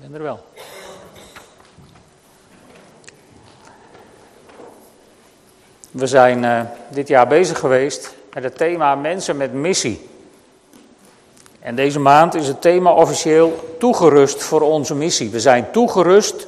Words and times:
ben 0.00 0.14
er 0.14 0.22
wel. 0.22 0.40
We 5.90 6.06
zijn 6.06 6.42
uh, 6.42 6.60
dit 6.88 7.08
jaar 7.08 7.26
bezig 7.26 7.58
geweest 7.58 8.14
met 8.32 8.42
het 8.42 8.56
thema 8.56 8.94
mensen 8.94 9.36
met 9.36 9.52
missie. 9.52 10.08
En 11.60 11.74
deze 11.74 12.00
maand 12.00 12.34
is 12.34 12.46
het 12.46 12.60
thema 12.60 12.92
officieel 12.92 13.74
toegerust 13.78 14.42
voor 14.42 14.60
onze 14.60 14.94
missie. 14.94 15.30
We 15.30 15.40
zijn 15.40 15.70
toegerust 15.70 16.46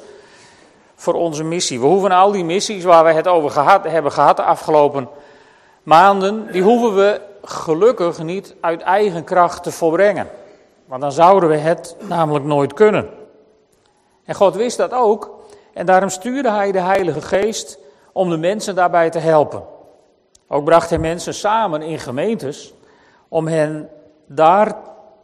voor 0.95 1.15
onze 1.15 1.45
missie. 1.45 1.81
We 1.81 1.87
hoeven 1.87 2.11
al 2.11 2.33
die 2.33 2.45
missies 2.45 2.85
waar 2.85 3.05
we 3.05 3.13
het 3.13 3.27
over 3.27 3.51
gehad, 3.51 3.85
hebben 3.85 4.13
gehad 4.13 4.37
de 4.37 4.43
afgelopen 4.43 5.09
maanden, 5.83 6.53
die 6.53 6.63
hoeven 6.63 6.97
we 6.97 7.21
gelukkig 7.43 8.23
niet 8.23 8.55
uit 8.61 8.83
eigen 8.83 9.25
kracht 9.25 9.63
te 9.63 9.71
volbrengen. 9.71 10.29
Want 10.85 11.01
dan 11.01 11.13
zouden 11.13 11.49
we 11.49 11.57
het 11.57 11.97
namelijk 12.09 12.45
nooit 12.45 12.75
kunnen. 12.75 13.20
En 14.25 14.35
God 14.35 14.57
wist 14.57 14.77
dat 14.77 14.93
ook. 14.93 15.39
En 15.73 15.87
daarom 15.87 16.09
stuurde 16.09 16.51
hij 16.51 16.73
de 16.73 16.81
Heilige 16.81 17.21
Geest 17.21 17.79
om 18.13 18.31
de 18.31 18.37
mensen 18.37 18.75
daarbij 18.75 19.11
te 19.11 19.19
helpen. 19.19 19.63
Ook 20.49 20.65
bracht 20.65 20.91
hij 20.91 20.99
mensen 20.99 21.35
samen 21.35 21.83
in 21.83 21.99
gemeentes 21.99 22.75
om 23.29 23.47
hen 23.47 23.91
daar 24.27 24.75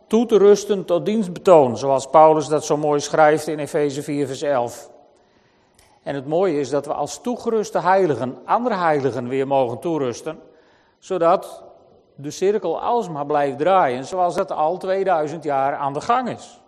toe 0.06 0.26
te 0.26 0.38
rusten 0.38 0.84
tot 0.84 1.04
dienstbetoon, 1.04 1.78
zoals 1.78 2.06
Paulus 2.06 2.46
dat 2.46 2.64
zo 2.64 2.76
mooi 2.76 3.00
schrijft 3.00 3.46
in 3.46 3.58
Efeze 3.58 4.02
4, 4.02 4.26
vers 4.26 4.42
11. 4.42 4.90
En 6.02 6.14
het 6.14 6.26
mooie 6.26 6.60
is 6.60 6.70
dat 6.70 6.86
we 6.86 6.94
als 6.94 7.20
toegeruste 7.20 7.80
heiligen 7.80 8.38
andere 8.44 8.74
heiligen 8.74 9.28
weer 9.28 9.46
mogen 9.46 9.78
toerusten, 9.78 10.38
zodat 10.98 11.64
de 12.14 12.30
cirkel 12.30 12.80
alsmaar 12.80 13.26
blijft 13.26 13.58
draaien, 13.58 14.04
zoals 14.04 14.34
dat 14.34 14.52
al 14.52 14.76
2000 14.76 15.44
jaar 15.44 15.76
aan 15.76 15.92
de 15.92 16.00
gang 16.00 16.28
is. 16.28 16.60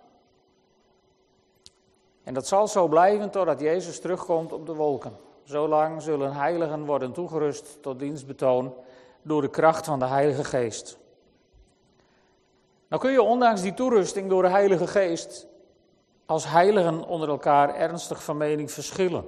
En 2.28 2.34
dat 2.34 2.46
zal 2.46 2.68
zo 2.68 2.88
blijven 2.88 3.30
totdat 3.30 3.60
Jezus 3.60 4.00
terugkomt 4.00 4.52
op 4.52 4.66
de 4.66 4.74
wolken. 4.74 5.16
Zolang 5.44 6.02
zullen 6.02 6.32
heiligen 6.32 6.84
worden 6.84 7.12
toegerust 7.12 7.82
tot 7.82 7.98
dienstbetoon 7.98 8.74
door 9.22 9.42
de 9.42 9.48
kracht 9.48 9.86
van 9.86 9.98
de 9.98 10.04
Heilige 10.04 10.44
Geest. 10.44 10.98
Nou 12.88 13.02
kun 13.02 13.12
je 13.12 13.22
ondanks 13.22 13.60
die 13.62 13.74
toerusting 13.74 14.28
door 14.28 14.42
de 14.42 14.48
Heilige 14.48 14.86
Geest 14.86 15.46
als 16.26 16.46
heiligen 16.46 17.06
onder 17.06 17.28
elkaar 17.28 17.74
ernstig 17.74 18.22
van 18.22 18.36
mening 18.36 18.70
verschillen. 18.70 19.24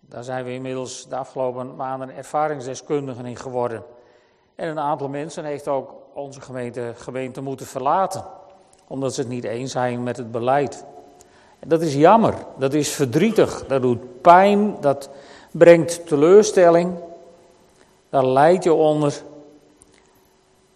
Daar 0.00 0.24
zijn 0.24 0.44
we 0.44 0.52
inmiddels 0.52 1.08
de 1.08 1.16
afgelopen 1.16 1.76
maanden 1.76 2.16
ervaringsdeskundigen 2.16 3.26
in 3.26 3.36
geworden. 3.36 3.84
En 4.54 4.68
een 4.68 4.80
aantal 4.80 5.08
mensen 5.08 5.44
heeft 5.44 5.68
ook 5.68 5.94
onze 6.14 6.40
gemeente, 6.40 6.92
gemeente 6.96 7.40
moeten 7.40 7.66
verlaten, 7.66 8.24
omdat 8.88 9.14
ze 9.14 9.20
het 9.20 9.30
niet 9.30 9.44
eens 9.44 9.72
zijn 9.72 10.02
met 10.02 10.16
het 10.16 10.30
beleid. 10.30 10.92
Dat 11.66 11.80
is 11.80 11.94
jammer, 11.94 12.34
dat 12.58 12.74
is 12.74 12.90
verdrietig, 12.90 13.64
dat 13.66 13.82
doet 13.82 14.22
pijn, 14.22 14.76
dat 14.80 15.10
brengt 15.50 16.06
teleurstelling, 16.06 16.94
daar 18.08 18.26
leid 18.26 18.64
je 18.64 18.72
onder. 18.72 19.22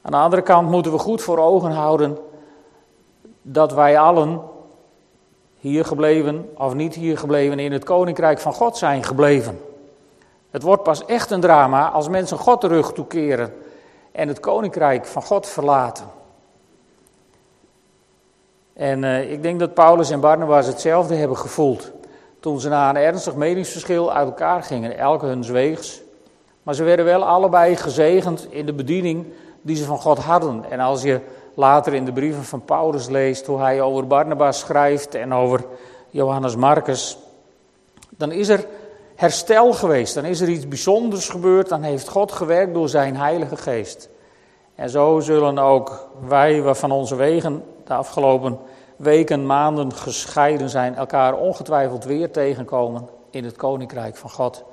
Aan 0.02 0.10
de 0.10 0.16
andere 0.16 0.42
kant 0.42 0.70
moeten 0.70 0.92
we 0.92 0.98
goed 0.98 1.22
voor 1.22 1.38
ogen 1.38 1.70
houden 1.70 2.18
dat 3.42 3.72
wij 3.72 3.98
allen 3.98 4.40
hier 5.58 5.84
gebleven 5.84 6.50
of 6.56 6.74
niet 6.74 6.94
hier 6.94 7.18
gebleven 7.18 7.58
in 7.58 7.72
het 7.72 7.84
koninkrijk 7.84 8.38
van 8.38 8.52
God 8.52 8.76
zijn 8.76 9.04
gebleven. 9.04 9.60
Het 10.50 10.62
wordt 10.62 10.82
pas 10.82 11.04
echt 11.04 11.30
een 11.30 11.40
drama 11.40 11.90
als 11.90 12.08
mensen 12.08 12.38
God 12.38 12.60
terug 12.60 12.92
toekeren 12.92 13.54
en 14.12 14.28
het 14.28 14.40
koninkrijk 14.40 15.06
van 15.06 15.22
God 15.22 15.46
verlaten. 15.46 16.17
En 18.78 19.02
uh, 19.02 19.30
ik 19.30 19.42
denk 19.42 19.58
dat 19.60 19.74
Paulus 19.74 20.10
en 20.10 20.20
Barnabas 20.20 20.66
hetzelfde 20.66 21.14
hebben 21.14 21.36
gevoeld. 21.36 21.92
Toen 22.40 22.60
ze 22.60 22.68
na 22.68 22.88
een 22.88 22.96
ernstig 22.96 23.34
meningsverschil 23.34 24.12
uit 24.12 24.26
elkaar 24.26 24.62
gingen, 24.62 24.98
elke 24.98 25.26
hun 25.26 25.44
zweegs. 25.44 26.00
Maar 26.62 26.74
ze 26.74 26.84
werden 26.84 27.04
wel 27.04 27.24
allebei 27.24 27.76
gezegend 27.76 28.46
in 28.50 28.66
de 28.66 28.72
bediening 28.72 29.26
die 29.62 29.76
ze 29.76 29.84
van 29.84 29.98
God 29.98 30.18
hadden. 30.18 30.64
En 30.70 30.80
als 30.80 31.02
je 31.02 31.20
later 31.54 31.94
in 31.94 32.04
de 32.04 32.12
brieven 32.12 32.44
van 32.44 32.64
Paulus 32.64 33.08
leest 33.08 33.46
hoe 33.46 33.60
hij 33.60 33.80
over 33.80 34.06
Barnabas 34.06 34.58
schrijft 34.58 35.14
en 35.14 35.34
over 35.34 35.64
Johannes 36.10 36.56
Marcus, 36.56 37.18
dan 38.10 38.32
is 38.32 38.48
er 38.48 38.66
herstel 39.14 39.72
geweest. 39.72 40.14
Dan 40.14 40.24
is 40.24 40.40
er 40.40 40.48
iets 40.48 40.68
bijzonders 40.68 41.28
gebeurd. 41.28 41.68
Dan 41.68 41.82
heeft 41.82 42.08
God 42.08 42.32
gewerkt 42.32 42.74
door 42.74 42.88
zijn 42.88 43.16
Heilige 43.16 43.56
Geest. 43.56 44.08
En 44.74 44.90
zo 44.90 45.20
zullen 45.20 45.58
ook 45.58 46.08
wij, 46.28 46.62
waarvan 46.62 46.90
onze 46.90 47.16
wegen 47.16 47.62
de 47.88 47.94
afgelopen 47.94 48.58
weken, 48.98 49.46
maanden 49.46 49.92
gescheiden 49.92 50.68
zijn, 50.68 50.94
elkaar 50.94 51.34
ongetwijfeld 51.34 52.04
weer 52.04 52.30
tegenkomen 52.30 53.08
in 53.30 53.44
het 53.44 53.56
Koninkrijk 53.56 54.16
van 54.16 54.30
God. 54.30 54.64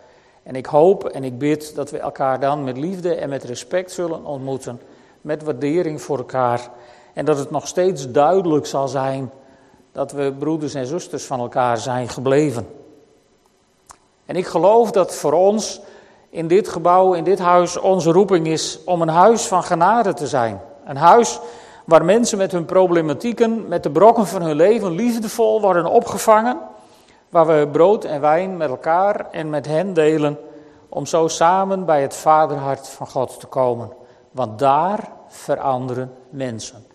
En 0.44 0.56
ik 0.56 0.66
hoop 0.66 1.04
en 1.04 1.24
ik 1.24 1.38
bid 1.38 1.76
dat 1.76 1.92
we 1.92 2.00
elkaar 2.00 2.40
dan 2.40 2.64
met 2.64 2.78
liefde 2.78 3.16
en 3.16 3.30
met 3.30 3.44
respect 3.44 3.92
zullen 3.92 4.26
ontmoeten, 4.26 4.82
met 5.22 5.44
waardering 5.44 6.02
voor 6.02 6.18
elkaar. 6.18 6.70
En 7.14 7.26
dat 7.26 7.38
het 7.38 7.52
nog 7.52 7.68
steeds 7.68 8.12
duidelijk 8.12 8.66
zal 8.66 8.88
zijn 8.88 9.32
dat 9.92 10.12
we 10.12 10.34
broeders 10.40 10.74
en 10.74 10.88
zusters 10.88 11.26
van 11.26 11.40
elkaar 11.40 11.78
zijn 11.78 12.10
gebleven. 12.10 12.68
En 14.26 14.36
ik 14.36 14.46
geloof 14.46 14.92
dat 14.92 15.16
voor 15.16 15.34
ons 15.34 15.82
in 16.30 16.48
dit 16.48 16.68
gebouw, 16.68 17.14
in 17.14 17.24
dit 17.24 17.40
huis, 17.40 17.78
onze 17.78 18.12
roeping 18.12 18.48
is 18.48 18.80
om 18.86 19.02
een 19.02 19.08
huis 19.08 19.46
van 19.48 19.64
genade 19.64 20.14
te 20.14 20.28
zijn. 20.28 20.62
Een 20.86 20.98
huis 20.98 21.40
waar 21.86 22.06
mensen 22.06 22.38
met 22.38 22.52
hun 22.52 22.66
problematieken, 22.66 23.68
met 23.68 23.84
de 23.84 23.92
brokken 23.92 24.28
van 24.28 24.42
hun 24.42 24.56
leven 24.56 24.92
liefdevol 24.92 25.62
worden 25.62 25.86
opgevangen. 25.86 26.58
Waar 27.30 27.48
we 27.48 27.68
brood 27.72 28.04
en 28.04 28.22
wijn 28.22 28.58
met 28.58 28.70
elkaar 28.70 29.30
en 29.32 29.50
met 29.50 29.66
hen 29.66 29.94
delen 29.94 30.38
om 30.90 31.06
zo 31.06 31.28
samen 31.28 31.86
bij 31.86 32.02
het 32.02 32.16
vaderhart 32.16 32.88
van 32.88 33.08
God 33.08 33.40
te 33.40 33.48
komen. 33.48 33.90
Want 34.32 34.60
daar 34.60 35.12
veranderen 35.28 36.14
mensen. 36.30 36.86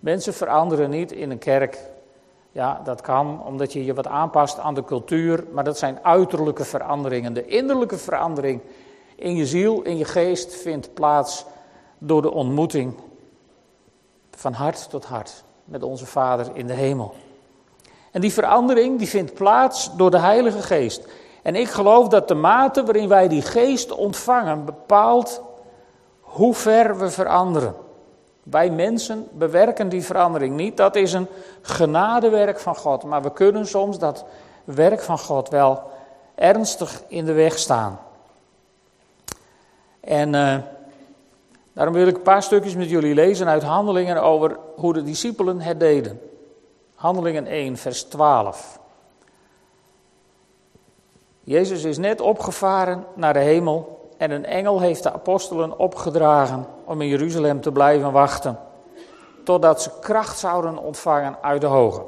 Mensen 0.00 0.34
veranderen 0.34 0.90
niet 0.90 1.12
in 1.12 1.30
een 1.30 1.38
kerk 1.38 1.78
ja, 2.52 2.80
dat 2.84 3.00
kan 3.00 3.42
omdat 3.44 3.72
je 3.72 3.84
je 3.84 3.94
wat 3.94 4.06
aanpast 4.06 4.58
aan 4.58 4.74
de 4.74 4.84
cultuur, 4.84 5.44
maar 5.52 5.64
dat 5.64 5.78
zijn 5.78 5.98
uiterlijke 6.02 6.64
veranderingen. 6.64 7.32
De 7.32 7.46
innerlijke 7.46 7.98
verandering 7.98 8.60
in 9.14 9.36
je 9.36 9.46
ziel, 9.46 9.82
in 9.82 9.96
je 9.96 10.04
geest 10.04 10.54
vindt 10.54 10.94
plaats 10.94 11.44
door 11.98 12.22
de 12.22 12.30
ontmoeting 12.30 12.94
van 14.38 14.52
hart 14.52 14.90
tot 14.90 15.04
hart 15.04 15.42
met 15.64 15.82
onze 15.82 16.06
Vader 16.06 16.46
in 16.52 16.66
de 16.66 16.72
hemel. 16.72 17.14
En 18.10 18.20
die 18.20 18.32
verandering 18.32 18.98
die 18.98 19.08
vindt 19.08 19.34
plaats 19.34 19.96
door 19.96 20.10
de 20.10 20.18
Heilige 20.18 20.62
Geest. 20.62 21.08
En 21.42 21.54
ik 21.54 21.68
geloof 21.68 22.08
dat 22.08 22.28
de 22.28 22.34
mate 22.34 22.84
waarin 22.84 23.08
wij 23.08 23.28
die 23.28 23.42
geest 23.42 23.92
ontvangen 23.92 24.64
bepaalt 24.64 25.42
hoe 26.20 26.54
ver 26.54 26.98
we 26.98 27.10
veranderen. 27.10 27.74
Wij 28.42 28.70
mensen 28.70 29.28
bewerken 29.32 29.88
die 29.88 30.04
verandering 30.04 30.56
niet. 30.56 30.76
Dat 30.76 30.96
is 30.96 31.12
een 31.12 31.28
genadewerk 31.62 32.60
van 32.60 32.76
God. 32.76 33.04
Maar 33.04 33.22
we 33.22 33.32
kunnen 33.32 33.66
soms 33.66 33.98
dat 33.98 34.24
werk 34.64 35.00
van 35.00 35.18
God 35.18 35.48
wel 35.48 35.82
ernstig 36.34 37.02
in 37.08 37.24
de 37.24 37.32
weg 37.32 37.58
staan. 37.58 38.00
En 40.00 40.34
uh, 40.34 40.56
daarom 41.78 41.96
wil 41.96 42.06
ik 42.06 42.16
een 42.16 42.22
paar 42.22 42.42
stukjes 42.42 42.74
met 42.74 42.90
jullie 42.90 43.14
lezen 43.14 43.48
uit 43.48 43.62
Handelingen 43.62 44.22
over 44.22 44.58
hoe 44.76 44.92
de 44.92 45.02
discipelen 45.02 45.60
het 45.60 45.80
deden. 45.80 46.20
Handelingen 46.94 47.46
1, 47.46 47.76
vers 47.76 48.02
12. 48.02 48.78
Jezus 51.40 51.84
is 51.84 51.98
net 51.98 52.20
opgevaren 52.20 53.04
naar 53.14 53.32
de 53.32 53.38
hemel 53.38 54.10
en 54.16 54.30
een 54.30 54.44
engel 54.44 54.80
heeft 54.80 55.02
de 55.02 55.12
apostelen 55.12 55.78
opgedragen 55.78 56.66
om 56.84 57.00
in 57.00 57.08
Jeruzalem 57.08 57.60
te 57.60 57.72
blijven 57.72 58.12
wachten, 58.12 58.58
totdat 59.44 59.82
ze 59.82 59.90
kracht 60.00 60.38
zouden 60.38 60.78
ontvangen 60.78 61.36
uit 61.42 61.60
de 61.60 61.66
hoge. 61.66 62.02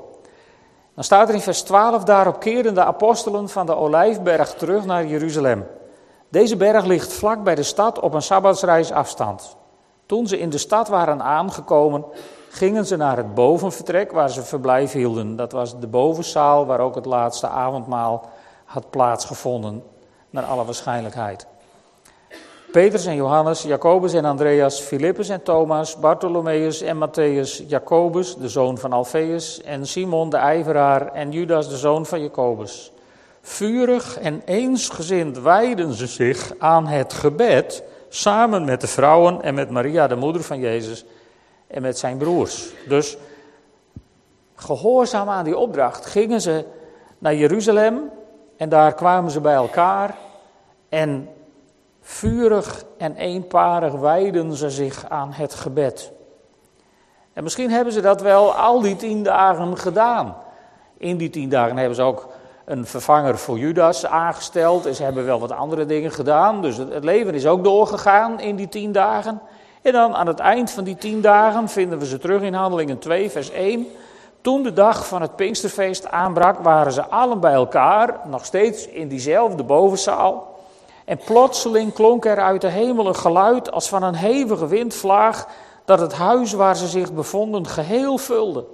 Dan 0.94 1.04
staat 1.04 1.28
er 1.28 1.34
in 1.34 1.40
vers 1.40 1.62
12, 1.62 2.04
daarop 2.04 2.40
keerden 2.40 2.74
de 2.74 2.84
apostelen 2.84 3.48
van 3.48 3.66
de 3.66 3.76
Olijfberg 3.76 4.54
terug 4.54 4.84
naar 4.84 5.06
Jeruzalem. 5.06 5.66
Deze 6.28 6.56
berg 6.56 6.84
ligt 6.84 7.12
vlak 7.12 7.42
bij 7.42 7.54
de 7.54 7.62
stad 7.62 8.00
op 8.00 8.14
een 8.14 8.22
sabbatsreis 8.22 8.92
afstand. 8.92 9.58
Toen 10.10 10.26
ze 10.26 10.38
in 10.38 10.50
de 10.50 10.58
stad 10.58 10.88
waren 10.88 11.22
aangekomen, 11.22 12.04
gingen 12.48 12.86
ze 12.86 12.96
naar 12.96 13.16
het 13.16 13.34
bovenvertrek 13.34 14.12
waar 14.12 14.30
ze 14.30 14.42
verblijf 14.42 14.92
hielden. 14.92 15.36
Dat 15.36 15.52
was 15.52 15.80
de 15.80 15.86
bovenzaal 15.86 16.66
waar 16.66 16.80
ook 16.80 16.94
het 16.94 17.04
laatste 17.04 17.48
avondmaal 17.48 18.28
had 18.64 18.90
plaatsgevonden, 18.90 19.82
naar 20.30 20.44
alle 20.44 20.64
waarschijnlijkheid. 20.64 21.46
Petrus 22.72 23.06
en 23.06 23.14
Johannes, 23.14 23.62
Jacobus 23.62 24.12
en 24.12 24.24
Andreas, 24.24 24.80
Filippus 24.80 25.28
en 25.28 25.42
Thomas, 25.42 25.96
Bartholomeus 25.96 26.80
en 26.80 26.96
Matthäus, 26.96 27.66
Jacobus, 27.66 28.36
de 28.36 28.48
zoon 28.48 28.78
van 28.78 28.92
Alfeus, 28.92 29.62
en 29.62 29.86
Simon 29.86 30.30
de 30.30 30.36
ijveraar 30.36 31.12
en 31.12 31.30
Judas, 31.30 31.68
de 31.68 31.76
zoon 31.76 32.06
van 32.06 32.22
Jacobus. 32.22 32.92
Vurig 33.40 34.18
en 34.18 34.42
eensgezind 34.44 35.38
wijden 35.38 35.92
ze 35.92 36.06
zich 36.06 36.52
aan 36.58 36.86
het 36.86 37.12
gebed, 37.12 37.82
samen 38.12 38.64
met 38.64 38.80
de 38.80 38.86
vrouwen 38.86 39.42
en 39.42 39.54
met 39.54 39.70
Maria, 39.70 40.06
de 40.06 40.16
moeder 40.16 40.42
van 40.42 40.58
Jezus, 40.58 41.04
en 41.66 41.82
met 41.82 41.98
zijn 41.98 42.18
broers. 42.18 42.72
Dus 42.88 43.16
gehoorzaam 44.54 45.28
aan 45.28 45.44
die 45.44 45.56
opdracht, 45.56 46.06
gingen 46.06 46.40
ze 46.40 46.64
naar 47.18 47.34
Jeruzalem 47.34 48.10
en 48.56 48.68
daar 48.68 48.94
kwamen 48.94 49.30
ze 49.30 49.40
bij 49.40 49.54
elkaar 49.54 50.14
en 50.88 51.28
vurig 52.00 52.84
en 52.98 53.16
eenparig 53.16 53.92
wijden 53.92 54.56
ze 54.56 54.70
zich 54.70 55.08
aan 55.08 55.32
het 55.32 55.54
gebed. 55.54 56.12
En 57.32 57.42
misschien 57.42 57.70
hebben 57.70 57.92
ze 57.92 58.00
dat 58.00 58.20
wel 58.20 58.54
al 58.54 58.80
die 58.80 58.96
tien 58.96 59.22
dagen 59.22 59.78
gedaan. 59.78 60.36
In 60.96 61.16
die 61.16 61.30
tien 61.30 61.48
dagen 61.48 61.76
hebben 61.76 61.96
ze 61.96 62.02
ook 62.02 62.28
een 62.64 62.86
vervanger 62.86 63.38
voor 63.38 63.58
Judas 63.58 64.06
aangesteld. 64.06 64.86
En 64.86 64.94
ze 64.94 65.02
hebben 65.02 65.24
wel 65.24 65.40
wat 65.40 65.52
andere 65.52 65.86
dingen 65.86 66.12
gedaan. 66.12 66.62
Dus 66.62 66.76
het 66.76 67.04
leven 67.04 67.34
is 67.34 67.46
ook 67.46 67.64
doorgegaan 67.64 68.40
in 68.40 68.56
die 68.56 68.68
tien 68.68 68.92
dagen. 68.92 69.40
En 69.82 69.92
dan 69.92 70.14
aan 70.14 70.26
het 70.26 70.38
eind 70.38 70.70
van 70.70 70.84
die 70.84 70.96
tien 70.96 71.20
dagen 71.20 71.68
vinden 71.68 71.98
we 71.98 72.06
ze 72.06 72.18
terug 72.18 72.42
in 72.42 72.54
Handelingen 72.54 72.98
2, 72.98 73.30
vers 73.30 73.50
1. 73.50 73.86
Toen 74.40 74.62
de 74.62 74.72
dag 74.72 75.06
van 75.06 75.22
het 75.22 75.36
Pinksterfeest 75.36 76.10
aanbrak, 76.10 76.58
waren 76.58 76.92
ze 76.92 77.06
allen 77.06 77.40
bij 77.40 77.52
elkaar, 77.52 78.20
nog 78.24 78.44
steeds 78.44 78.88
in 78.88 79.08
diezelfde 79.08 79.62
bovenzaal. 79.62 80.58
En 81.04 81.18
plotseling 81.24 81.92
klonk 81.92 82.24
er 82.24 82.40
uit 82.40 82.60
de 82.60 82.68
hemel 82.68 83.06
een 83.06 83.16
geluid 83.16 83.72
als 83.72 83.88
van 83.88 84.02
een 84.02 84.14
hevige 84.14 84.66
windvlaag, 84.66 85.46
dat 85.84 86.00
het 86.00 86.12
huis 86.12 86.52
waar 86.52 86.76
ze 86.76 86.86
zich 86.86 87.12
bevonden 87.12 87.66
geheel 87.66 88.18
vulde. 88.18 88.64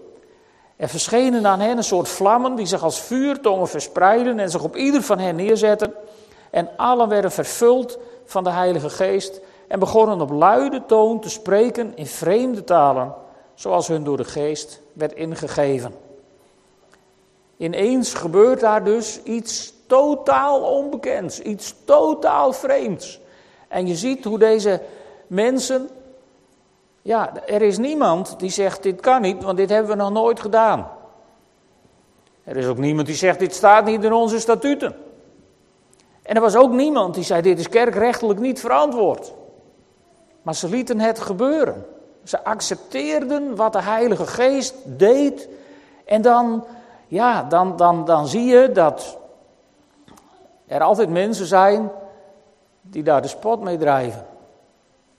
Er 0.77 0.89
verschenen 0.89 1.47
aan 1.47 1.61
hen 1.61 1.77
een 1.77 1.85
soort 1.85 2.09
vlammen 2.09 2.55
die 2.55 2.67
zich 2.67 2.83
als 2.83 3.01
vuurtongen 3.01 3.69
verspreidden 3.69 4.39
en 4.39 4.51
zich 4.51 4.63
op 4.63 4.77
ieder 4.77 5.03
van 5.03 5.19
hen 5.19 5.37
neerzetten. 5.37 5.95
En 6.51 6.69
allen 6.77 7.09
werden 7.09 7.33
vervuld 7.33 7.99
van 8.25 8.45
de 8.45 8.51
Heilige 8.51 8.91
Geest 8.91 9.41
en 9.69 9.79
begonnen 9.79 10.21
op 10.21 10.31
luide 10.31 10.83
toon 10.87 11.21
te 11.21 11.31
spreken 11.31 11.93
in 11.95 12.07
vreemde 12.07 12.65
talen, 12.65 13.15
zoals 13.55 13.89
hun 13.89 14.05
door 14.05 14.17
de 14.17 14.25
Geest 14.25 14.81
werd 14.93 15.13
ingegeven. 15.13 15.95
Ineens 17.57 18.15
gebeurt 18.15 18.61
daar 18.61 18.85
dus 18.85 19.23
iets 19.23 19.73
totaal 19.87 20.61
onbekends, 20.61 21.41
iets 21.41 21.75
totaal 21.85 22.53
vreemds. 22.53 23.21
En 23.69 23.87
je 23.87 23.97
ziet 23.97 24.25
hoe 24.25 24.39
deze 24.39 24.81
mensen, 25.27 25.89
ja, 27.07 27.33
er 27.47 27.63
is 27.63 27.79
niemand 27.79 28.39
die 28.39 28.51
zegt 28.51 28.83
dit 28.83 29.01
kan 29.01 29.23
niet, 29.23 29.43
want 29.43 29.57
dit 29.57 29.71
hebben 29.71 29.91
we 29.91 29.97
nog 29.97 30.13
nooit 30.13 30.41
gedaan. 30.41 30.89
Er 32.45 32.57
is 32.57 32.67
ook 32.67 32.79
niemand 32.79 33.07
die 33.07 33.17
zegt 33.17 33.39
dit 33.39 33.55
staat 33.55 33.85
niet 33.85 34.05
in 34.05 34.13
onze 34.13 34.41
statuten. 34.41 34.97
En 36.23 36.35
er 36.35 36.41
was 36.41 36.57
ook 36.57 36.73
niemand 36.73 37.15
die 37.15 37.25
zei 37.25 37.43
dit 37.43 37.59
is 37.59 37.69
kerkrechtelijk 37.69 38.41
niet 38.41 38.61
verantwoord. 38.61 39.33
Maar 40.43 40.55
ze 40.55 40.69
lieten 40.69 41.01
het 41.01 41.21
gebeuren. 41.21 41.87
Ze 42.25 42.45
accepteerden 42.45 43.57
wat 43.57 43.73
de 43.73 43.83
Heilige 43.83 44.27
Geest 44.27 44.75
deed. 44.85 45.49
En 46.05 46.23
dan, 46.23 46.65
ja, 47.07 47.43
dan, 47.43 47.77
dan, 47.77 48.05
dan 48.05 48.27
zie 48.29 48.45
je 48.45 48.73
dat 48.73 49.19
er 50.67 50.81
altijd 50.81 51.11
mensen 51.11 51.47
zijn 51.47 51.91
die 52.81 53.03
daar 53.03 53.23
de 53.23 53.29
spot 53.29 53.61
mee 53.61 53.79
drijven. 53.79 54.27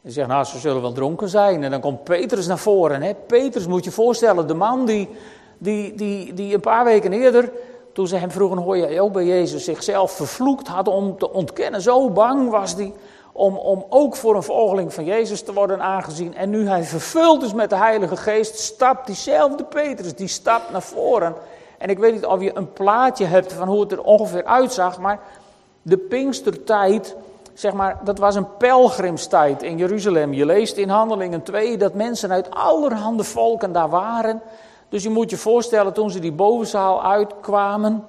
En 0.07 0.13
zeggen, 0.13 0.33
nou, 0.33 0.45
ze 0.45 0.57
zullen 0.57 0.81
wel 0.81 0.91
dronken 0.91 1.29
zijn. 1.29 1.63
En 1.63 1.71
dan 1.71 1.79
komt 1.79 2.03
Petrus 2.03 2.47
naar 2.47 2.57
voren. 2.57 3.01
Hè? 3.01 3.13
Petrus, 3.13 3.67
moet 3.67 3.83
je 3.83 3.91
voorstellen, 3.91 4.47
de 4.47 4.53
man 4.53 4.85
die, 4.85 5.09
die, 5.57 5.95
die, 5.95 6.33
die 6.33 6.53
een 6.53 6.59
paar 6.59 6.83
weken 6.83 7.13
eerder, 7.13 7.51
toen 7.93 8.07
ze 8.07 8.15
hem 8.15 8.31
vroegen, 8.31 8.57
hoor 8.57 8.77
je 8.77 9.01
ook 9.01 9.13
bij 9.13 9.25
Jezus, 9.25 9.63
zichzelf 9.63 10.11
vervloekt 10.11 10.67
had 10.67 10.87
om 10.87 11.17
te 11.17 11.31
ontkennen. 11.31 11.81
Zo 11.81 12.09
bang 12.09 12.49
was 12.49 12.75
hij 12.75 12.93
om, 13.31 13.57
om 13.57 13.85
ook 13.89 14.15
voor 14.15 14.35
een 14.35 14.43
volgeling 14.43 14.93
van 14.93 15.05
Jezus 15.05 15.41
te 15.41 15.53
worden 15.53 15.81
aangezien. 15.81 16.35
En 16.35 16.49
nu 16.49 16.67
hij 16.67 16.83
vervuld 16.83 17.43
is 17.43 17.53
met 17.53 17.69
de 17.69 17.77
Heilige 17.77 18.17
Geest, 18.17 18.59
stapt 18.59 19.05
diezelfde 19.05 19.63
Petrus, 19.63 20.15
die 20.15 20.27
stapt 20.27 20.71
naar 20.71 20.81
voren. 20.81 21.33
En 21.77 21.89
ik 21.89 21.99
weet 21.99 22.13
niet 22.13 22.25
of 22.25 22.41
je 22.41 22.55
een 22.55 22.73
plaatje 22.73 23.25
hebt 23.25 23.53
van 23.53 23.67
hoe 23.67 23.81
het 23.81 23.91
er 23.91 24.01
ongeveer 24.01 24.45
uitzag, 24.45 24.99
maar 24.99 25.19
de 25.81 25.97
Pinkstertijd, 25.97 27.15
zeg 27.59 27.73
maar, 27.73 27.99
dat 28.03 28.17
was 28.17 28.35
een 28.35 28.57
pelgrimstijd 28.57 29.63
in 29.63 29.77
Jeruzalem. 29.77 30.33
Je 30.33 30.45
leest 30.45 30.77
in 30.77 30.89
Handelingen 30.89 31.43
2 31.43 31.77
dat 31.77 31.93
mensen 31.93 32.31
uit 32.31 32.51
allerhande 32.51 33.23
volken 33.23 33.71
daar 33.71 33.89
waren. 33.89 34.41
Dus 34.89 35.03
je 35.03 35.09
moet 35.09 35.29
je 35.29 35.37
voorstellen, 35.37 35.93
toen 35.93 36.11
ze 36.11 36.19
die 36.19 36.31
bovenzaal 36.31 37.03
uitkwamen, 37.03 38.05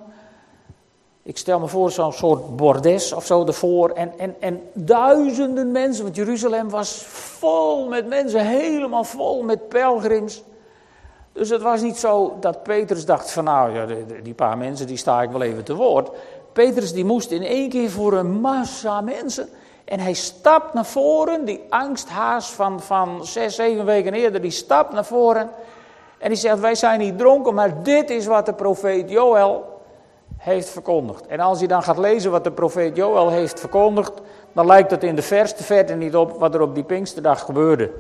ik 1.23 1.39
stel 1.39 1.61
me 1.61 1.67
voor 1.67 1.91
zo'n 1.91 2.13
soort 2.13 2.57
bordes 2.57 3.13
of 3.13 3.27
zo 3.27 3.47
ervoor. 3.47 3.91
En, 3.91 4.19
en, 4.19 4.37
en 4.41 4.61
duizenden 4.73 5.73
mensen, 5.73 6.05
want 6.05 6.17
Jeruzalem 6.17 6.71
was 6.71 7.03
vol 7.07 7.89
met 7.89 8.07
mensen, 8.07 8.47
helemaal 8.47 9.05
vol 9.05 9.43
met 9.43 9.69
pelgrims. 9.69 10.43
Dus 11.33 11.49
het 11.49 11.63
was 11.63 11.81
niet 11.81 11.97
zo 11.97 12.37
dat 12.41 12.63
Petrus 12.63 13.05
dacht 13.05 13.31
van 13.31 13.45
nou, 13.45 13.73
ja, 13.73 13.87
die 14.23 14.35
paar 14.35 14.59
mensen 14.59 14.87
die 14.87 14.97
sta 14.97 15.23
ik 15.23 15.31
wel 15.31 15.43
even 15.43 15.65
te 15.65 15.75
woord. 15.75 16.11
Petrus 16.65 16.93
die 16.93 17.05
moest 17.05 17.31
in 17.31 17.43
één 17.43 17.69
keer 17.69 17.91
voor 17.91 18.13
een 18.13 18.41
massa 18.41 19.01
mensen. 19.01 19.49
En 19.85 20.01
hij 20.01 20.13
stapt 20.13 20.75
naar 20.75 20.87
voren, 20.87 21.45
die 21.45 21.61
angsthaas 21.69 22.51
van, 22.51 22.81
van 22.81 23.27
zes, 23.27 23.55
zeven 23.55 23.85
weken 23.85 24.15
eerder, 24.15 24.41
die 24.41 24.51
stapt 24.51 24.93
naar 24.93 25.05
voren. 25.05 25.51
En 26.19 26.29
die 26.29 26.39
zegt, 26.39 26.61
wij 26.61 26.75
zijn 26.75 26.99
niet 26.99 27.19
dronken, 27.19 27.55
maar 27.55 27.83
dit 27.83 28.11
is 28.11 28.27
wat 28.27 28.47
de 28.47 28.53
profeet 28.53 29.11
Joël 29.11 29.81
heeft 30.37 30.69
verkondigd. 30.69 31.27
En 31.27 31.41
als 31.41 31.61
je 31.61 31.69
dan 31.69 31.83
gaat 31.83 31.99
lezen 31.99 32.31
wat 32.31 32.45
de 32.45 32.53
profeet 32.53 32.97
Joël 32.97 33.31
heeft 33.31 33.61
verkondigd, 33.61 34.13
dan 34.53 34.67
lijkt 34.67 34.91
het 34.91 35.03
in 35.03 35.15
de 35.15 35.23
verste 35.23 35.63
verte 35.63 35.95
niet 35.95 36.17
op 36.17 36.39
wat 36.39 36.55
er 36.55 36.61
op 36.61 36.75
die 36.75 36.85
Pinksterdag 36.85 37.41
gebeurde. 37.45 37.91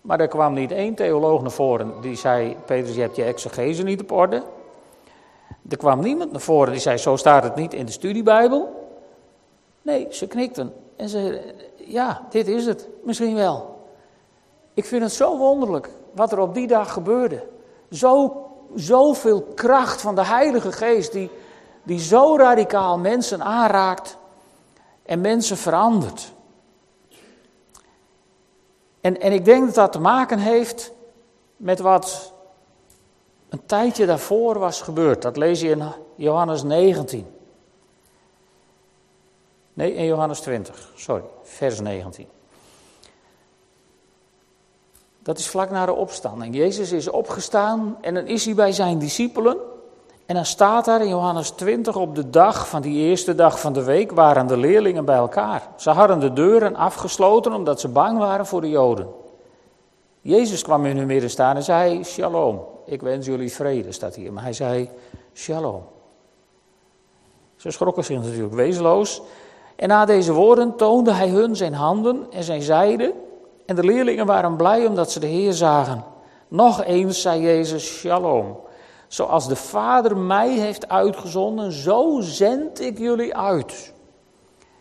Maar 0.00 0.20
er 0.20 0.28
kwam 0.28 0.54
niet 0.54 0.72
één 0.72 0.94
theoloog 0.94 1.40
naar 1.40 1.50
voren 1.50 1.92
die 2.00 2.16
zei: 2.16 2.56
Petrus, 2.64 2.94
je 2.94 3.00
hebt 3.00 3.16
je 3.16 3.24
exegese 3.24 3.82
niet 3.82 4.00
op 4.00 4.12
orde. 4.12 4.42
Er 5.68 5.76
kwam 5.76 6.00
niemand 6.00 6.32
naar 6.32 6.40
voren 6.40 6.72
die 6.72 6.80
zei: 6.80 6.96
Zo 6.96 7.16
staat 7.16 7.42
het 7.42 7.54
niet 7.54 7.74
in 7.74 7.86
de 7.86 7.92
studiebijbel. 7.92 8.88
Nee, 9.82 10.06
ze 10.10 10.26
knikten 10.26 10.74
en 10.96 11.08
ze: 11.08 11.40
Ja, 11.76 12.26
dit 12.30 12.48
is 12.48 12.66
het, 12.66 12.88
misschien 13.02 13.34
wel. 13.34 13.86
Ik 14.74 14.84
vind 14.84 15.02
het 15.02 15.12
zo 15.12 15.38
wonderlijk 15.38 15.90
wat 16.12 16.32
er 16.32 16.38
op 16.38 16.54
die 16.54 16.66
dag 16.66 16.92
gebeurde. 16.92 17.46
Zo 17.90 18.42
zoveel 18.74 19.42
kracht 19.42 20.00
van 20.00 20.14
de 20.14 20.24
Heilige 20.24 20.72
Geest 20.72 21.12
die, 21.12 21.30
die 21.82 22.00
zo 22.00 22.36
radicaal 22.36 22.98
mensen 22.98 23.42
aanraakt 23.42 24.16
en 25.02 25.20
mensen 25.20 25.56
verandert. 25.56 26.32
En, 29.00 29.20
en 29.20 29.32
ik 29.32 29.44
denk 29.44 29.66
dat 29.66 29.74
dat 29.74 29.92
te 29.92 30.00
maken 30.00 30.38
heeft 30.38 30.92
met 31.56 31.78
wat 31.78 32.33
een 33.54 33.66
tijdje 33.66 34.06
daarvoor 34.06 34.58
was 34.58 34.80
gebeurd. 34.80 35.22
Dat 35.22 35.36
lees 35.36 35.60
je 35.60 35.68
in 35.68 35.82
Johannes 36.16 36.62
19. 36.62 37.26
Nee, 39.74 39.94
in 39.94 40.04
Johannes 40.04 40.40
20, 40.40 40.92
sorry, 40.94 41.22
vers 41.42 41.80
19. 41.80 42.26
Dat 45.22 45.38
is 45.38 45.48
vlak 45.48 45.70
na 45.70 45.86
de 45.86 45.92
opstanding. 45.92 46.54
Jezus 46.54 46.92
is 46.92 47.08
opgestaan 47.08 47.96
en 48.00 48.14
dan 48.14 48.26
is 48.26 48.44
hij 48.44 48.54
bij 48.54 48.72
zijn 48.72 48.98
discipelen. 48.98 49.56
En 50.26 50.34
dan 50.34 50.44
staat 50.44 50.84
daar 50.84 51.00
in 51.00 51.08
Johannes 51.08 51.50
20 51.50 51.96
op 51.96 52.14
de 52.14 52.30
dag 52.30 52.68
van 52.68 52.82
die 52.82 53.08
eerste 53.08 53.34
dag 53.34 53.60
van 53.60 53.72
de 53.72 53.82
week 53.84 54.10
waren 54.12 54.46
de 54.46 54.56
leerlingen 54.56 55.04
bij 55.04 55.16
elkaar. 55.16 55.68
Ze 55.76 55.90
hadden 55.90 56.20
de 56.20 56.32
deuren 56.32 56.76
afgesloten 56.76 57.52
omdat 57.52 57.80
ze 57.80 57.88
bang 57.88 58.18
waren 58.18 58.46
voor 58.46 58.60
de 58.60 58.68
Joden. 58.68 59.23
Jezus 60.24 60.62
kwam 60.62 60.86
in 60.86 60.96
hun 60.96 61.06
midden 61.06 61.30
staan 61.30 61.56
en 61.56 61.62
zei: 61.62 62.04
Shalom, 62.04 62.60
ik 62.86 63.02
wens 63.02 63.26
jullie 63.26 63.52
vrede, 63.52 63.92
staat 63.92 64.14
hier. 64.14 64.32
Maar 64.32 64.42
hij 64.42 64.52
zei: 64.52 64.90
Shalom. 65.34 65.82
Ze 67.56 67.70
schrokken 67.70 68.04
zich 68.04 68.22
natuurlijk 68.22 68.54
wezenloos. 68.54 69.22
En 69.76 69.88
na 69.88 70.04
deze 70.04 70.32
woorden 70.32 70.76
toonde 70.76 71.12
hij 71.12 71.28
hun 71.28 71.56
zijn 71.56 71.74
handen 71.74 72.26
en 72.30 72.44
zijn 72.44 72.62
zijde. 72.62 73.14
En 73.66 73.76
de 73.76 73.84
leerlingen 73.84 74.26
waren 74.26 74.56
blij 74.56 74.86
omdat 74.86 75.12
ze 75.12 75.20
de 75.20 75.26
Heer 75.26 75.52
zagen. 75.52 76.04
Nog 76.48 76.84
eens 76.84 77.20
zei 77.20 77.40
Jezus, 77.40 77.98
shalom. 77.98 78.56
Zoals 79.08 79.48
de 79.48 79.56
Vader 79.56 80.16
mij 80.16 80.50
heeft 80.50 80.88
uitgezonden, 80.88 81.72
zo 81.72 82.20
zend 82.20 82.80
ik 82.80 82.98
jullie 82.98 83.36
uit. 83.36 83.92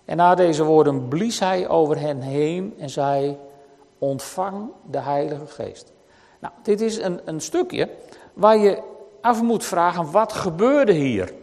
En 0.06 0.18
na 0.18 0.36
deze 0.36 0.64
woorden 0.64 1.08
blies 1.08 1.40
hij 1.40 1.68
over 1.68 2.00
hen 2.00 2.22
heen 2.22 2.74
en 2.78 2.90
zei, 2.90 3.38
ontvang 4.03 4.69
de 4.86 5.00
Heilige 5.00 5.48
Geest. 5.48 5.91
Nou, 6.39 6.53
dit 6.63 6.81
is 6.81 6.98
een, 6.98 7.22
een 7.25 7.41
stukje 7.41 7.89
waar 8.33 8.57
je 8.57 8.81
af 9.22 9.41
moet 9.41 9.65
vragen, 9.65 10.12
wat 10.12 10.33
gebeurde 10.33 10.91
hier? 10.91 11.33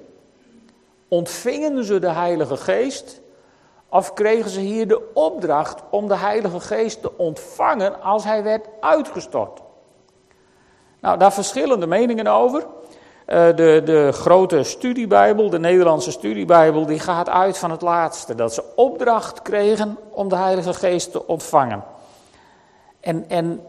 Ontvingen 1.09 1.85
ze 1.85 1.99
de 1.99 2.11
Heilige 2.11 2.57
Geest 2.57 3.21
of 3.89 4.13
kregen 4.13 4.51
ze 4.51 4.61
hier 4.61 4.89
de 4.89 5.11
opdracht 5.15 5.83
om 5.91 6.09
de 6.09 6.17
Heilige 6.17 6.61
Geest 6.61 7.03
te 7.03 7.19
ontvangen 7.19 8.03
als 8.03 8.25
hij 8.25 8.43
werd 8.43 8.67
uitgestort? 8.81 9.61
Nou, 11.01 11.19
daar 11.19 11.33
verschillende 11.33 11.87
meningen 11.87 12.27
over. 12.27 12.61
Uh, 12.61 13.47
de, 13.57 13.83
de 13.85 14.09
grote 14.13 14.63
studiebijbel, 14.63 15.51
de 15.51 15.59
Nederlandse 15.59 16.11
studiebijbel, 16.11 16.87
die 16.87 16.99
gaat 16.99 17.29
uit 17.29 17.59
van 17.59 17.71
het 17.71 17.83
laatste. 17.83 18.35
Dat 18.35 18.55
ze 18.55 18.65
opdracht 18.77 19.43
kregen 19.43 19.99
om 20.11 20.29
de 20.29 20.37
Heilige 20.37 20.75
Geest 20.75 21.13
te 21.13 21.27
ontvangen. 21.27 21.85
En, 23.01 23.25
en 23.29 23.61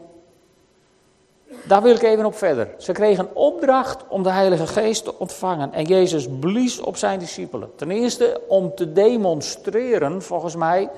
daar 1.64 1.82
wil 1.82 1.94
ik 1.94 2.02
even 2.02 2.24
op 2.24 2.36
verder. 2.36 2.68
Ze 2.78 2.92
kregen 2.92 3.36
opdracht 3.36 4.04
om 4.08 4.22
de 4.22 4.30
Heilige 4.30 4.66
Geest 4.66 5.04
te 5.04 5.18
ontvangen. 5.18 5.72
En 5.72 5.84
Jezus 5.84 6.28
blies 6.40 6.80
op 6.80 6.96
zijn 6.96 7.18
discipelen. 7.18 7.70
Ten 7.76 7.90
eerste 7.90 8.40
om 8.48 8.74
te 8.74 8.92
demonstreren, 8.92 10.22
volgens 10.22 10.56
mij, 10.56 10.90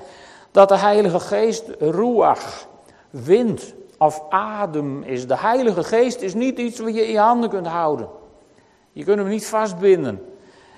dat 0.51 0.69
de 0.69 0.77
Heilige 0.77 1.19
Geest 1.19 1.63
ruach, 1.79 2.67
wind 3.09 3.73
of 3.97 4.23
adem 4.29 5.03
is. 5.03 5.27
De 5.27 5.37
Heilige 5.37 5.83
Geest 5.83 6.21
is 6.21 6.33
niet 6.33 6.57
iets 6.57 6.79
wat 6.79 6.95
je 6.95 7.05
in 7.05 7.11
je 7.11 7.19
handen 7.19 7.49
kunt 7.49 7.67
houden. 7.67 8.09
Je 8.91 9.03
kunt 9.03 9.17
hem 9.17 9.27
niet 9.27 9.47
vastbinden. 9.47 10.25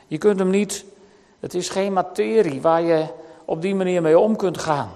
Je 0.07 0.17
kunt 0.17 0.39
hem 0.39 0.49
niet. 0.49 0.85
Het 1.39 1.53
is 1.53 1.69
geen 1.69 1.93
materie 1.93 2.61
waar 2.61 2.81
je 2.81 3.05
op 3.45 3.61
die 3.61 3.75
manier 3.75 4.01
mee 4.01 4.19
om 4.19 4.35
kunt 4.35 4.57
gaan. 4.57 4.89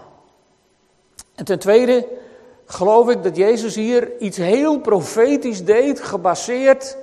En 1.35 1.45
ten 1.45 1.59
tweede 1.59 2.07
geloof 2.73 3.09
ik 3.09 3.23
dat 3.23 3.35
Jezus 3.35 3.75
hier 3.75 4.19
iets 4.19 4.37
heel 4.37 4.79
profetisch 4.79 5.65
deed, 5.65 6.01
gebaseerd 6.01 6.97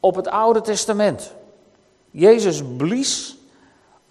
op 0.00 0.14
het 0.14 0.28
Oude 0.28 0.60
Testament. 0.60 1.34
Jezus 2.10 2.62
blies 2.76 3.36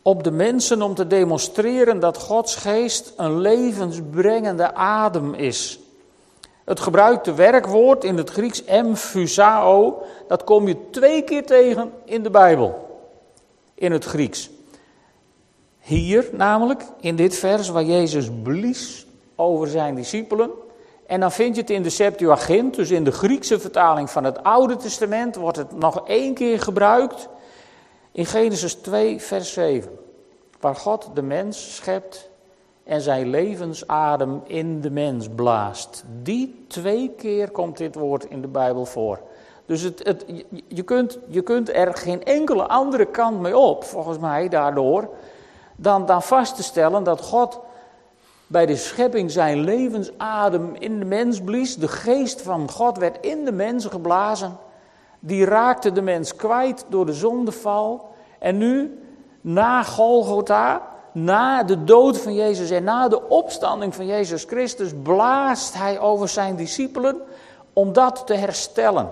op 0.01 0.23
de 0.23 0.31
mensen 0.31 0.81
om 0.81 0.95
te 0.95 1.07
demonstreren 1.07 1.99
dat 1.99 2.17
Gods 2.17 2.55
geest 2.55 3.13
een 3.17 3.39
levensbrengende 3.39 4.73
adem 4.73 5.33
is. 5.33 5.79
Het 6.65 6.79
gebruikte 6.79 7.33
werkwoord 7.33 8.03
in 8.03 8.17
het 8.17 8.29
Grieks 8.29 8.65
emphusao, 8.65 10.03
dat 10.27 10.43
kom 10.43 10.67
je 10.67 10.89
twee 10.89 11.23
keer 11.23 11.45
tegen 11.45 11.91
in 12.05 12.23
de 12.23 12.29
Bijbel. 12.29 12.99
In 13.73 13.91
het 13.91 14.05
Grieks. 14.05 14.49
Hier 15.79 16.29
namelijk, 16.31 16.83
in 16.99 17.15
dit 17.15 17.35
vers 17.35 17.69
waar 17.69 17.83
Jezus 17.83 18.29
blies 18.43 19.05
over 19.41 19.67
zijn 19.67 19.95
discipelen. 19.95 20.51
En 21.05 21.19
dan 21.19 21.31
vind 21.31 21.55
je 21.55 21.61
het 21.61 21.69
in 21.69 21.83
de 21.83 21.89
Septuagint, 21.89 22.75
dus 22.75 22.91
in 22.91 23.03
de 23.03 23.11
Griekse 23.11 23.59
vertaling 23.59 24.09
van 24.09 24.23
het 24.23 24.43
Oude 24.43 24.75
Testament, 24.75 25.35
wordt 25.35 25.57
het 25.57 25.77
nog 25.77 26.07
één 26.07 26.33
keer 26.33 26.61
gebruikt. 26.61 27.29
In 28.11 28.25
Genesis 28.25 28.73
2, 28.73 29.21
vers 29.21 29.53
7. 29.53 29.91
Waar 30.59 30.75
God 30.75 31.09
de 31.13 31.21
mens 31.21 31.75
schept 31.75 32.29
en 32.83 33.01
zijn 33.01 33.29
levensadem 33.29 34.41
in 34.45 34.81
de 34.81 34.91
mens 34.91 35.27
blaast. 35.35 36.03
Die 36.21 36.65
twee 36.67 37.11
keer 37.17 37.51
komt 37.51 37.77
dit 37.77 37.95
woord 37.95 38.25
in 38.25 38.41
de 38.41 38.47
Bijbel 38.47 38.85
voor. 38.85 39.19
Dus 39.65 39.81
het, 39.81 40.03
het, 40.03 40.25
je, 40.67 40.83
kunt, 40.83 41.17
je 41.27 41.41
kunt 41.41 41.75
er 41.75 41.93
geen 41.93 42.23
enkele 42.23 42.67
andere 42.67 43.05
kant 43.05 43.39
mee 43.39 43.57
op, 43.57 43.83
volgens 43.83 44.17
mij, 44.17 44.49
daardoor, 44.49 45.09
dan, 45.75 46.05
dan 46.05 46.21
vast 46.21 46.55
te 46.55 46.63
stellen 46.63 47.03
dat 47.03 47.21
God 47.21 47.59
bij 48.51 48.65
de 48.65 48.75
schepping 48.75 49.31
zijn 49.31 49.59
levensadem 49.59 50.75
in 50.75 50.99
de 50.99 51.05
mens 51.05 51.41
blies. 51.41 51.75
De 51.75 51.87
geest 51.87 52.41
van 52.41 52.71
God 52.71 52.97
werd 52.97 53.25
in 53.25 53.45
de 53.45 53.51
mens 53.51 53.85
geblazen. 53.85 54.57
Die 55.19 55.45
raakte 55.45 55.91
de 55.91 56.01
mens 56.01 56.35
kwijt 56.35 56.85
door 56.89 57.05
de 57.05 57.13
zondeval. 57.13 58.09
En 58.39 58.57
nu, 58.57 58.99
na 59.41 59.83
Golgotha, 59.83 60.87
na 61.11 61.63
de 61.63 61.83
dood 61.83 62.17
van 62.17 62.33
Jezus 62.33 62.69
en 62.69 62.83
na 62.83 63.07
de 63.07 63.29
opstanding 63.29 63.95
van 63.95 64.05
Jezus 64.05 64.43
Christus, 64.43 64.91
blaast 65.03 65.73
hij 65.73 65.99
over 65.99 66.29
zijn 66.29 66.55
discipelen 66.55 67.21
om 67.73 67.93
dat 67.93 68.23
te 68.25 68.33
herstellen. 68.33 69.11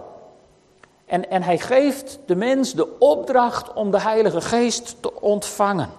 En, 1.06 1.30
en 1.30 1.44
hij 1.44 1.58
geeft 1.58 2.20
de 2.26 2.36
mens 2.36 2.74
de 2.74 2.98
opdracht 3.00 3.74
om 3.74 3.92
de 3.92 4.02
Heilige 4.02 4.42
Geest 4.42 4.96
te 5.02 5.22
ontvangen. 5.22 5.99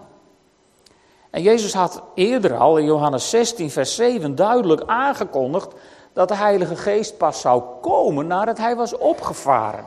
En 1.30 1.42
Jezus 1.42 1.74
had 1.74 2.02
eerder 2.14 2.56
al 2.56 2.76
in 2.76 2.84
Johannes 2.84 3.30
16, 3.30 3.70
vers 3.70 3.94
7 3.94 4.34
duidelijk 4.34 4.82
aangekondigd 4.86 5.74
dat 6.12 6.28
de 6.28 6.36
Heilige 6.36 6.76
Geest 6.76 7.16
pas 7.16 7.40
zou 7.40 7.62
komen 7.80 8.26
nadat 8.26 8.58
hij 8.58 8.76
was 8.76 8.96
opgevaren. 8.96 9.86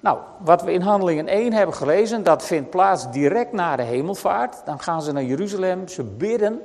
Nou, 0.00 0.18
wat 0.38 0.62
we 0.62 0.72
in 0.72 0.80
Handelingen 0.80 1.28
1 1.28 1.52
hebben 1.52 1.74
gelezen, 1.74 2.22
dat 2.22 2.44
vindt 2.44 2.70
plaats 2.70 3.10
direct 3.10 3.52
na 3.52 3.76
de 3.76 3.82
hemelvaart. 3.82 4.62
Dan 4.64 4.80
gaan 4.80 5.02
ze 5.02 5.12
naar 5.12 5.22
Jeruzalem, 5.22 5.88
ze 5.88 6.04
bidden 6.04 6.60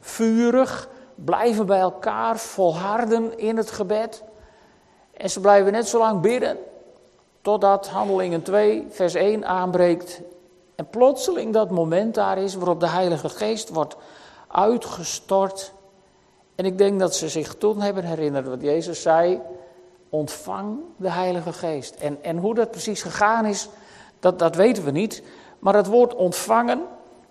vurig, 0.00 0.88
blijven 1.14 1.66
bij 1.66 1.78
elkaar, 1.78 2.38
volharden 2.38 3.38
in 3.38 3.56
het 3.56 3.70
gebed. 3.70 4.24
En 5.12 5.30
ze 5.30 5.40
blijven 5.40 5.72
net 5.72 5.88
zo 5.88 5.98
lang 5.98 6.20
bidden 6.20 6.56
totdat 7.42 7.88
Handelingen 7.88 8.42
2, 8.42 8.86
vers 8.90 9.14
1 9.14 9.46
aanbreekt. 9.46 10.20
En 10.78 10.88
plotseling 10.90 11.52
dat 11.52 11.70
moment 11.70 12.14
daar 12.14 12.38
is 12.38 12.54
waarop 12.54 12.80
de 12.80 12.88
Heilige 12.88 13.28
Geest 13.28 13.68
wordt 13.68 13.96
uitgestort. 14.48 15.72
En 16.54 16.64
ik 16.64 16.78
denk 16.78 17.00
dat 17.00 17.14
ze 17.14 17.28
zich 17.28 17.54
toen 17.54 17.80
hebben 17.80 18.04
herinnerd 18.04 18.48
wat 18.48 18.62
Jezus 18.62 19.02
zei 19.02 19.40
ontvang 20.08 20.78
de 20.96 21.10
Heilige 21.10 21.52
Geest. 21.52 21.94
En, 21.94 22.18
en 22.22 22.36
hoe 22.36 22.54
dat 22.54 22.70
precies 22.70 23.02
gegaan 23.02 23.46
is, 23.46 23.68
dat, 24.20 24.38
dat 24.38 24.54
weten 24.54 24.84
we 24.84 24.90
niet. 24.90 25.22
Maar 25.58 25.74
het 25.74 25.86
woord 25.86 26.14
ontvangen, 26.14 26.82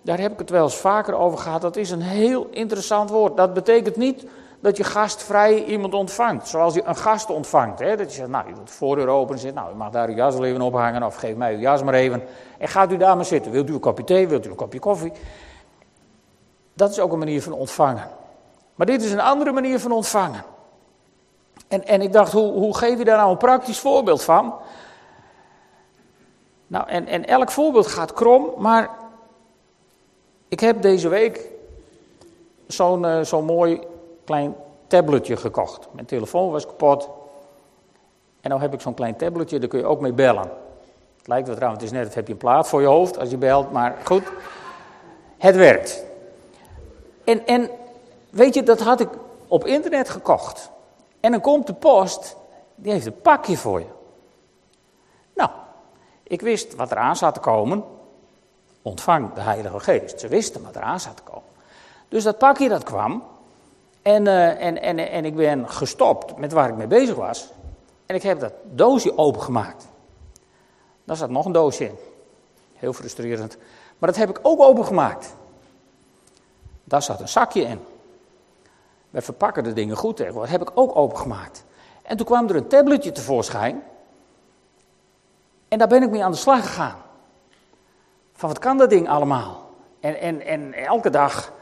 daar 0.02 0.20
heb 0.20 0.32
ik 0.32 0.38
het 0.38 0.50
wel 0.50 0.64
eens 0.64 0.76
vaker 0.76 1.14
over 1.14 1.38
gehad, 1.38 1.60
dat 1.60 1.76
is 1.76 1.90
een 1.90 2.02
heel 2.02 2.48
interessant 2.50 3.10
woord. 3.10 3.36
Dat 3.36 3.54
betekent 3.54 3.96
niet 3.96 4.24
dat 4.60 4.76
je 4.76 4.84
gastvrij 4.84 5.64
iemand 5.64 5.94
ontvangt, 5.94 6.48
zoals 6.48 6.74
je 6.74 6.82
een 6.84 6.96
gast 6.96 7.30
ontvangt. 7.30 7.78
Hè? 7.78 7.96
Dat 7.96 8.10
je 8.10 8.16
zegt, 8.16 8.28
nou, 8.28 8.48
je 8.48 8.54
doet 8.54 8.66
de 8.66 8.72
voordeur 8.72 9.08
open 9.08 9.38
en 9.38 9.54
nou, 9.54 9.72
u 9.72 9.76
mag 9.76 9.90
daar 9.90 10.08
uw 10.08 10.14
jas 10.14 10.34
wel 10.34 10.44
even 10.44 10.60
ophangen, 10.60 11.02
of 11.02 11.14
geef 11.14 11.36
mij 11.36 11.54
uw 11.54 11.60
jas 11.60 11.82
maar 11.82 11.94
even. 11.94 12.22
En 12.58 12.68
gaat 12.68 12.92
u 12.92 12.96
daar 12.96 13.16
maar 13.16 13.24
zitten. 13.24 13.52
Wilt 13.52 13.68
u 13.68 13.72
een 13.72 13.80
kopje 13.80 14.04
thee, 14.04 14.28
wilt 14.28 14.46
u 14.46 14.50
een 14.50 14.56
kopje 14.56 14.78
koffie? 14.78 15.12
Dat 16.74 16.90
is 16.90 17.00
ook 17.00 17.12
een 17.12 17.18
manier 17.18 17.42
van 17.42 17.52
ontvangen. 17.52 18.08
Maar 18.74 18.86
dit 18.86 19.02
is 19.02 19.12
een 19.12 19.20
andere 19.20 19.52
manier 19.52 19.80
van 19.80 19.92
ontvangen. 19.92 20.44
En, 21.68 21.86
en 21.86 22.02
ik 22.02 22.12
dacht, 22.12 22.32
hoe, 22.32 22.52
hoe 22.52 22.76
geef 22.76 22.98
je 22.98 23.04
daar 23.04 23.16
nou 23.16 23.30
een 23.30 23.36
praktisch 23.36 23.78
voorbeeld 23.78 24.22
van? 24.22 24.54
Nou, 26.66 26.88
en, 26.88 27.06
en 27.06 27.26
elk 27.26 27.50
voorbeeld 27.50 27.86
gaat 27.86 28.12
krom, 28.12 28.52
maar 28.56 28.90
ik 30.48 30.60
heb 30.60 30.82
deze 30.82 31.08
week 31.08 31.50
zo'n 32.66 33.04
uh, 33.04 33.20
zo'n 33.20 33.44
mooi 33.44 33.80
klein 34.28 34.54
tabletje 34.86 35.36
gekocht. 35.36 35.88
Mijn 35.90 36.06
telefoon 36.06 36.50
was 36.50 36.66
kapot. 36.66 37.08
En 38.40 38.50
nu 38.50 38.56
heb 38.56 38.74
ik 38.74 38.80
zo'n 38.80 38.94
klein 38.94 39.16
tabletje, 39.16 39.58
daar 39.58 39.68
kun 39.68 39.78
je 39.78 39.86
ook 39.86 40.00
mee 40.00 40.12
bellen. 40.12 40.50
Het 41.16 41.26
lijkt 41.26 41.46
wel 41.46 41.56
trouwens, 41.56 41.82
het 41.82 41.92
is 41.92 41.98
net, 41.98 42.14
heb 42.14 42.26
je 42.26 42.32
een 42.32 42.38
plaat 42.38 42.68
voor 42.68 42.80
je 42.80 42.86
hoofd 42.86 43.18
als 43.18 43.30
je 43.30 43.36
belt, 43.36 43.72
maar 43.72 43.96
goed. 44.04 44.22
Het 45.38 45.56
werkt. 45.56 46.04
En, 47.24 47.46
en 47.46 47.70
weet 48.30 48.54
je, 48.54 48.62
dat 48.62 48.80
had 48.80 49.00
ik 49.00 49.08
op 49.48 49.66
internet 49.66 50.08
gekocht. 50.08 50.70
En 51.20 51.30
dan 51.30 51.40
komt 51.40 51.66
de 51.66 51.74
post, 51.74 52.36
die 52.74 52.92
heeft 52.92 53.06
een 53.06 53.20
pakje 53.20 53.56
voor 53.56 53.78
je. 53.78 53.90
Nou, 55.34 55.50
ik 56.22 56.40
wist 56.40 56.74
wat 56.74 56.90
eraan 56.90 57.16
zat 57.16 57.34
te 57.34 57.40
komen. 57.40 57.84
Ontvang 58.82 59.32
de 59.32 59.40
Heilige 59.40 59.80
Geest. 59.80 60.20
Ze 60.20 60.28
wisten 60.28 60.62
wat 60.62 60.76
eraan 60.76 61.00
zat 61.00 61.16
te 61.16 61.22
komen. 61.22 61.48
Dus 62.08 62.22
dat 62.24 62.38
pakje 62.38 62.68
dat 62.68 62.84
kwam. 62.84 63.22
En, 64.02 64.24
uh, 64.24 64.64
en, 64.64 64.82
en, 64.82 64.98
en 64.98 65.24
ik 65.24 65.36
ben 65.36 65.68
gestopt 65.68 66.36
met 66.36 66.52
waar 66.52 66.68
ik 66.68 66.76
mee 66.76 66.86
bezig 66.86 67.14
was. 67.14 67.52
En 68.06 68.14
ik 68.14 68.22
heb 68.22 68.40
dat 68.40 68.52
doosje 68.64 69.18
opengemaakt. 69.18 69.88
Daar 71.04 71.16
zat 71.16 71.30
nog 71.30 71.44
een 71.44 71.52
doosje 71.52 71.84
in. 71.84 71.98
Heel 72.74 72.92
frustrerend. 72.92 73.56
Maar 73.98 74.08
dat 74.08 74.18
heb 74.18 74.28
ik 74.28 74.38
ook 74.42 74.60
opengemaakt. 74.60 75.34
Daar 76.84 77.02
zat 77.02 77.20
een 77.20 77.28
zakje 77.28 77.62
in. 77.62 77.80
We 79.10 79.20
verpakken 79.20 79.64
de 79.64 79.72
dingen 79.72 79.96
goed 79.96 80.16
tegenwoordig. 80.16 80.50
Dat 80.50 80.60
heb 80.60 80.68
ik 80.68 80.78
ook 80.78 80.96
opengemaakt. 80.96 81.64
En 82.02 82.16
toen 82.16 82.26
kwam 82.26 82.48
er 82.48 82.56
een 82.56 82.68
tabletje 82.68 83.12
tevoorschijn. 83.12 83.82
En 85.68 85.78
daar 85.78 85.88
ben 85.88 86.02
ik 86.02 86.10
mee 86.10 86.24
aan 86.24 86.30
de 86.30 86.36
slag 86.36 86.60
gegaan. 86.60 86.96
Van 88.32 88.48
wat 88.48 88.58
kan 88.58 88.78
dat 88.78 88.90
ding 88.90 89.08
allemaal? 89.08 89.70
En, 90.00 90.20
en, 90.20 90.40
en 90.40 90.74
elke 90.74 91.10
dag 91.10 91.52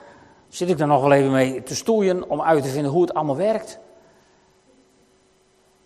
zit 0.48 0.68
ik 0.68 0.80
er 0.80 0.86
nog 0.86 1.02
wel 1.02 1.12
even 1.12 1.30
mee 1.30 1.62
te 1.62 1.74
stoeien 1.74 2.28
om 2.28 2.42
uit 2.42 2.62
te 2.62 2.68
vinden 2.68 2.90
hoe 2.90 3.02
het 3.02 3.14
allemaal 3.14 3.36
werkt. 3.36 3.78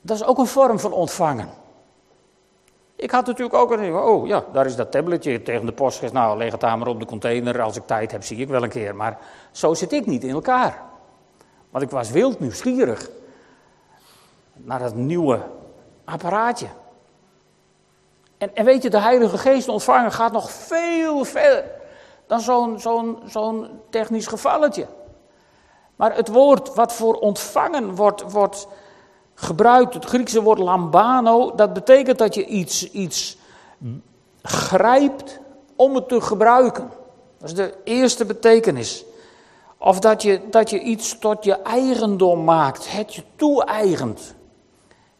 Dat 0.01 0.17
is 0.17 0.25
ook 0.25 0.39
een 0.39 0.47
vorm 0.47 0.79
van 0.79 0.93
ontvangen. 0.93 1.49
Ik 2.97 3.11
had 3.11 3.27
natuurlijk 3.27 3.57
ook 3.57 3.71
een, 3.71 3.95
oh 3.95 4.27
ja, 4.27 4.45
daar 4.53 4.67
is 4.67 4.77
dat 4.77 4.91
tabletje 4.91 5.43
tegen 5.43 5.67
de 5.67 5.73
post. 5.73 6.13
Nou, 6.13 6.39
leg 6.39 6.53
het 6.53 6.61
daar 6.61 6.79
maar 6.79 6.89
op 6.89 7.01
de 7.01 7.07
container. 7.07 7.61
Als 7.61 7.77
ik 7.77 7.87
tijd 7.87 8.13
heb, 8.13 8.25
zie 8.25 8.37
ik 8.37 8.49
wel 8.49 8.63
een 8.63 8.69
keer. 8.69 8.97
Maar 8.97 9.19
zo 9.51 9.75
zit 9.75 9.93
ik 9.93 10.07
niet 10.07 10.25
in 10.25 10.31
elkaar. 10.31 10.83
Want 11.71 11.85
ik 11.85 11.91
was 11.91 12.11
wild 12.11 12.41
nieuwsgierig 12.41 13.11
naar 14.53 14.79
dat 14.79 14.95
nieuwe 14.95 15.41
apparaatje. 16.05 16.67
En, 18.39 18.55
en 18.55 18.65
weet 18.65 18.83
je, 18.83 18.91
de 18.91 19.01
Heilige 19.01 19.39
Geest 19.39 19.69
ontvangen 19.69 20.13
gaat 20.13 20.33
nog 20.33 20.51
veel 20.51 21.25
verder 21.25 21.65
dan 22.31 22.41
zo'n 22.41 22.81
zo'n 22.81 23.19
zo'n 23.27 23.69
technisch 23.89 24.27
gevalletje. 24.27 24.87
Maar 25.97 26.17
het 26.17 26.29
woord 26.29 26.75
wat 26.75 26.93
voor 26.93 27.15
ontvangen 27.15 27.95
wordt, 27.95 28.33
wordt 28.33 28.67
gebruikt, 29.35 29.95
het 29.95 30.05
Griekse 30.05 30.43
woord 30.43 30.59
lambano, 30.59 31.55
dat 31.55 31.73
betekent 31.73 32.19
dat 32.19 32.35
je 32.35 32.47
iets, 32.47 32.91
iets 32.91 33.37
grijpt 34.43 35.41
om 35.77 35.95
het 35.95 36.09
te 36.09 36.21
gebruiken. 36.21 36.91
Dat 37.39 37.49
is 37.49 37.55
de 37.55 37.75
eerste 37.85 38.25
betekenis. 38.25 39.05
Of 39.79 39.99
dat 39.99 40.23
je, 40.23 40.41
dat 40.51 40.71
je 40.71 40.81
iets 40.81 41.19
tot 41.19 41.45
je 41.45 41.55
eigendom 41.55 42.45
maakt, 42.45 42.93
het 42.93 43.15
je 43.15 43.23
toe-eigent. 43.37 44.35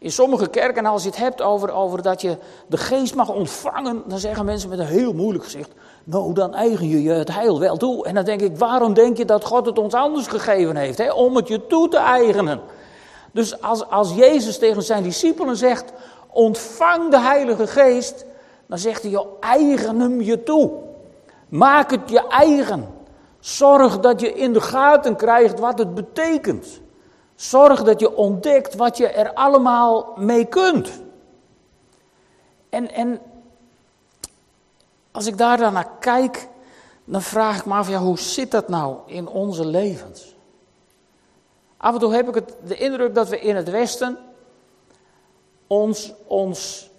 In 0.01 0.11
sommige 0.11 0.47
kerken, 0.47 0.85
als 0.85 1.03
je 1.03 1.09
het 1.09 1.17
hebt 1.17 1.41
over, 1.41 1.71
over 1.71 2.01
dat 2.01 2.21
je 2.21 2.37
de 2.67 2.77
geest 2.77 3.15
mag 3.15 3.29
ontvangen, 3.29 4.03
dan 4.05 4.19
zeggen 4.19 4.45
mensen 4.45 4.69
met 4.69 4.79
een 4.79 4.85
heel 4.85 5.13
moeilijk 5.13 5.43
gezicht: 5.43 5.71
Nou, 6.03 6.33
dan 6.33 6.53
eigen 6.53 6.87
je 6.89 7.03
je 7.03 7.11
het 7.11 7.33
heil 7.33 7.59
wel 7.59 7.77
toe. 7.77 8.05
En 8.05 8.15
dan 8.15 8.23
denk 8.23 8.41
ik: 8.41 8.57
waarom 8.57 8.93
denk 8.93 9.17
je 9.17 9.25
dat 9.25 9.45
God 9.45 9.65
het 9.65 9.77
ons 9.77 9.93
anders 9.93 10.27
gegeven 10.27 10.75
heeft? 10.75 10.97
Hè? 10.97 11.11
Om 11.11 11.35
het 11.35 11.47
je 11.47 11.67
toe 11.67 11.87
te 11.87 11.97
eigenen. 11.97 12.59
Dus 13.31 13.61
als, 13.61 13.89
als 13.89 14.13
Jezus 14.13 14.57
tegen 14.57 14.83
zijn 14.83 15.03
discipelen 15.03 15.55
zegt: 15.55 15.91
Ontvang 16.27 17.11
de 17.11 17.19
Heilige 17.19 17.67
Geest, 17.67 18.25
dan 18.65 18.77
zegt 18.77 19.03
hij: 19.03 19.25
Eigen 19.39 19.99
hem 19.99 20.21
je 20.21 20.43
toe. 20.43 20.71
Maak 21.49 21.91
het 21.91 22.09
je 22.09 22.27
eigen. 22.27 22.87
Zorg 23.39 23.99
dat 23.99 24.21
je 24.21 24.33
in 24.33 24.53
de 24.53 24.61
gaten 24.61 25.15
krijgt 25.15 25.59
wat 25.59 25.77
het 25.77 25.93
betekent. 25.93 26.81
Zorg 27.41 27.83
dat 27.83 27.99
je 27.99 28.15
ontdekt 28.15 28.75
wat 28.75 28.97
je 28.97 29.07
er 29.07 29.33
allemaal 29.33 30.13
mee 30.15 30.45
kunt. 30.45 31.01
En, 32.69 32.91
en 32.91 33.21
als 35.11 35.25
ik 35.25 35.37
daar 35.37 35.57
dan 35.57 35.73
naar 35.73 35.89
kijk, 35.99 36.47
dan 37.03 37.21
vraag 37.21 37.57
ik 37.59 37.65
me 37.65 37.73
af, 37.73 37.89
ja, 37.89 37.99
hoe 37.99 38.19
zit 38.19 38.51
dat 38.51 38.69
nou 38.69 38.97
in 39.05 39.27
onze 39.27 39.65
levens? 39.65 40.35
Af 41.77 41.93
en 41.93 41.99
toe 41.99 42.13
heb 42.13 42.27
ik 42.27 42.35
het, 42.35 42.53
de 42.65 42.77
indruk 42.77 43.15
dat 43.15 43.29
we 43.29 43.39
in 43.39 43.55
het 43.55 43.69
Westen 43.69 44.17
ons, 45.67 46.13
ons 46.27 46.89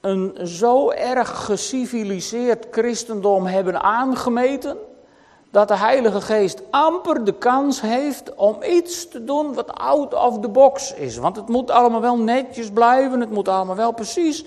een 0.00 0.46
zo 0.46 0.90
erg 0.90 1.44
geciviliseerd 1.44 2.66
christendom 2.70 3.46
hebben 3.46 3.82
aangemeten 3.82 4.78
dat 5.52 5.68
de 5.68 5.76
Heilige 5.76 6.20
Geest 6.20 6.62
amper 6.70 7.24
de 7.24 7.32
kans 7.32 7.80
heeft 7.80 8.34
om 8.34 8.62
iets 8.62 9.08
te 9.08 9.24
doen 9.24 9.54
wat 9.54 9.74
out 9.74 10.14
of 10.14 10.40
the 10.40 10.48
box 10.48 10.94
is. 10.94 11.16
Want 11.16 11.36
het 11.36 11.48
moet 11.48 11.70
allemaal 11.70 12.00
wel 12.00 12.18
netjes 12.18 12.70
blijven, 12.70 13.20
het 13.20 13.30
moet 13.30 13.48
allemaal 13.48 13.76
wel 13.76 13.92
precies 13.92 14.44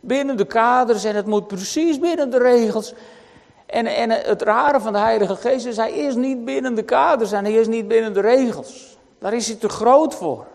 binnen 0.00 0.36
de 0.36 0.44
kaders 0.44 1.04
en 1.04 1.14
het 1.14 1.26
moet 1.26 1.46
precies 1.46 1.98
binnen 1.98 2.30
de 2.30 2.38
regels. 2.38 2.94
En, 3.66 3.86
en 3.86 4.10
het 4.10 4.42
rare 4.42 4.80
van 4.80 4.92
de 4.92 4.98
Heilige 4.98 5.36
Geest 5.36 5.66
is, 5.66 5.76
hij 5.76 5.92
is 5.92 6.14
niet 6.14 6.44
binnen 6.44 6.74
de 6.74 6.84
kaders 6.84 7.32
en 7.32 7.44
hij 7.44 7.54
is 7.54 7.66
niet 7.66 7.88
binnen 7.88 8.12
de 8.12 8.20
regels. 8.20 8.98
Daar 9.18 9.32
is 9.32 9.46
hij 9.46 9.56
te 9.56 9.68
groot 9.68 10.14
voor. 10.14 10.46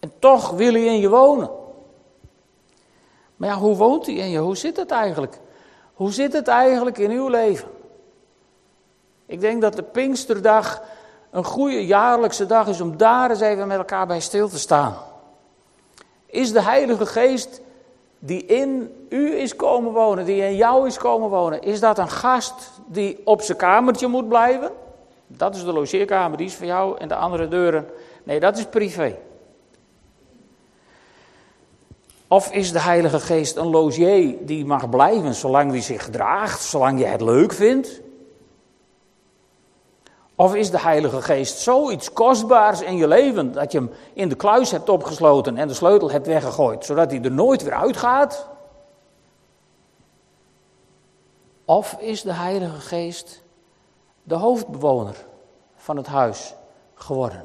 En 0.00 0.12
toch 0.18 0.50
wil 0.50 0.72
hij 0.72 0.84
in 0.84 0.98
je 0.98 1.08
wonen. 1.08 1.50
Maar 3.36 3.48
ja, 3.48 3.56
hoe 3.56 3.76
woont 3.76 4.06
hij 4.06 4.14
in 4.14 4.30
je? 4.30 4.38
Hoe 4.38 4.56
zit 4.56 4.76
het 4.76 4.90
eigenlijk? 4.90 5.38
Hoe 5.94 6.12
zit 6.12 6.32
het 6.32 6.48
eigenlijk 6.48 6.98
in 6.98 7.10
uw 7.10 7.28
leven? 7.28 7.73
Ik 9.26 9.40
denk 9.40 9.62
dat 9.62 9.76
de 9.76 9.82
Pinksterdag 9.82 10.82
een 11.30 11.44
goede 11.44 11.86
jaarlijkse 11.86 12.46
dag 12.46 12.66
is 12.66 12.80
om 12.80 12.96
daar 12.96 13.30
eens 13.30 13.40
even 13.40 13.66
met 13.66 13.78
elkaar 13.78 14.06
bij 14.06 14.20
stil 14.20 14.48
te 14.48 14.58
staan. 14.58 14.96
Is 16.26 16.52
de 16.52 16.62
Heilige 16.62 17.06
Geest 17.06 17.60
die 18.18 18.46
in 18.46 18.94
u 19.08 19.36
is 19.36 19.56
komen 19.56 19.92
wonen, 19.92 20.24
die 20.24 20.42
in 20.42 20.56
jou 20.56 20.86
is 20.86 20.98
komen 20.98 21.28
wonen, 21.28 21.62
is 21.62 21.80
dat 21.80 21.98
een 21.98 22.10
gast 22.10 22.70
die 22.86 23.20
op 23.24 23.42
zijn 23.42 23.58
kamertje 23.58 24.06
moet 24.06 24.28
blijven? 24.28 24.70
Dat 25.26 25.54
is 25.54 25.64
de 25.64 25.72
logeerkamer, 25.72 26.38
die 26.38 26.46
is 26.46 26.54
voor 26.54 26.66
jou 26.66 26.98
en 26.98 27.08
de 27.08 27.14
andere 27.14 27.48
deuren. 27.48 27.88
Nee, 28.24 28.40
dat 28.40 28.58
is 28.58 28.64
privé. 28.64 29.16
Of 32.28 32.52
is 32.52 32.72
de 32.72 32.80
Heilige 32.80 33.20
Geest 33.20 33.56
een 33.56 33.70
logier 33.70 34.36
die 34.40 34.64
mag 34.64 34.88
blijven 34.88 35.34
zolang 35.34 35.70
hij 35.70 35.80
zich 35.80 36.04
gedraagt, 36.04 36.62
zolang 36.62 36.98
je 36.98 37.06
het 37.06 37.20
leuk 37.20 37.52
vindt? 37.52 38.00
Of 40.36 40.54
is 40.54 40.70
de 40.70 40.80
Heilige 40.80 41.22
Geest 41.22 41.58
zoiets 41.58 42.12
kostbaars 42.12 42.80
in 42.80 42.96
je 42.96 43.08
leven 43.08 43.52
dat 43.52 43.72
je 43.72 43.78
hem 43.78 43.90
in 44.12 44.28
de 44.28 44.34
kluis 44.34 44.70
hebt 44.70 44.88
opgesloten 44.88 45.56
en 45.56 45.68
de 45.68 45.74
sleutel 45.74 46.10
hebt 46.10 46.26
weggegooid, 46.26 46.84
zodat 46.84 47.10
hij 47.10 47.22
er 47.22 47.30
nooit 47.30 47.62
weer 47.62 47.74
uitgaat? 47.74 48.48
Of 51.64 51.96
is 51.98 52.22
de 52.22 52.32
Heilige 52.32 52.80
Geest 52.80 53.42
de 54.22 54.34
hoofdbewoner 54.34 55.24
van 55.76 55.96
het 55.96 56.06
huis 56.06 56.54
geworden? 56.94 57.44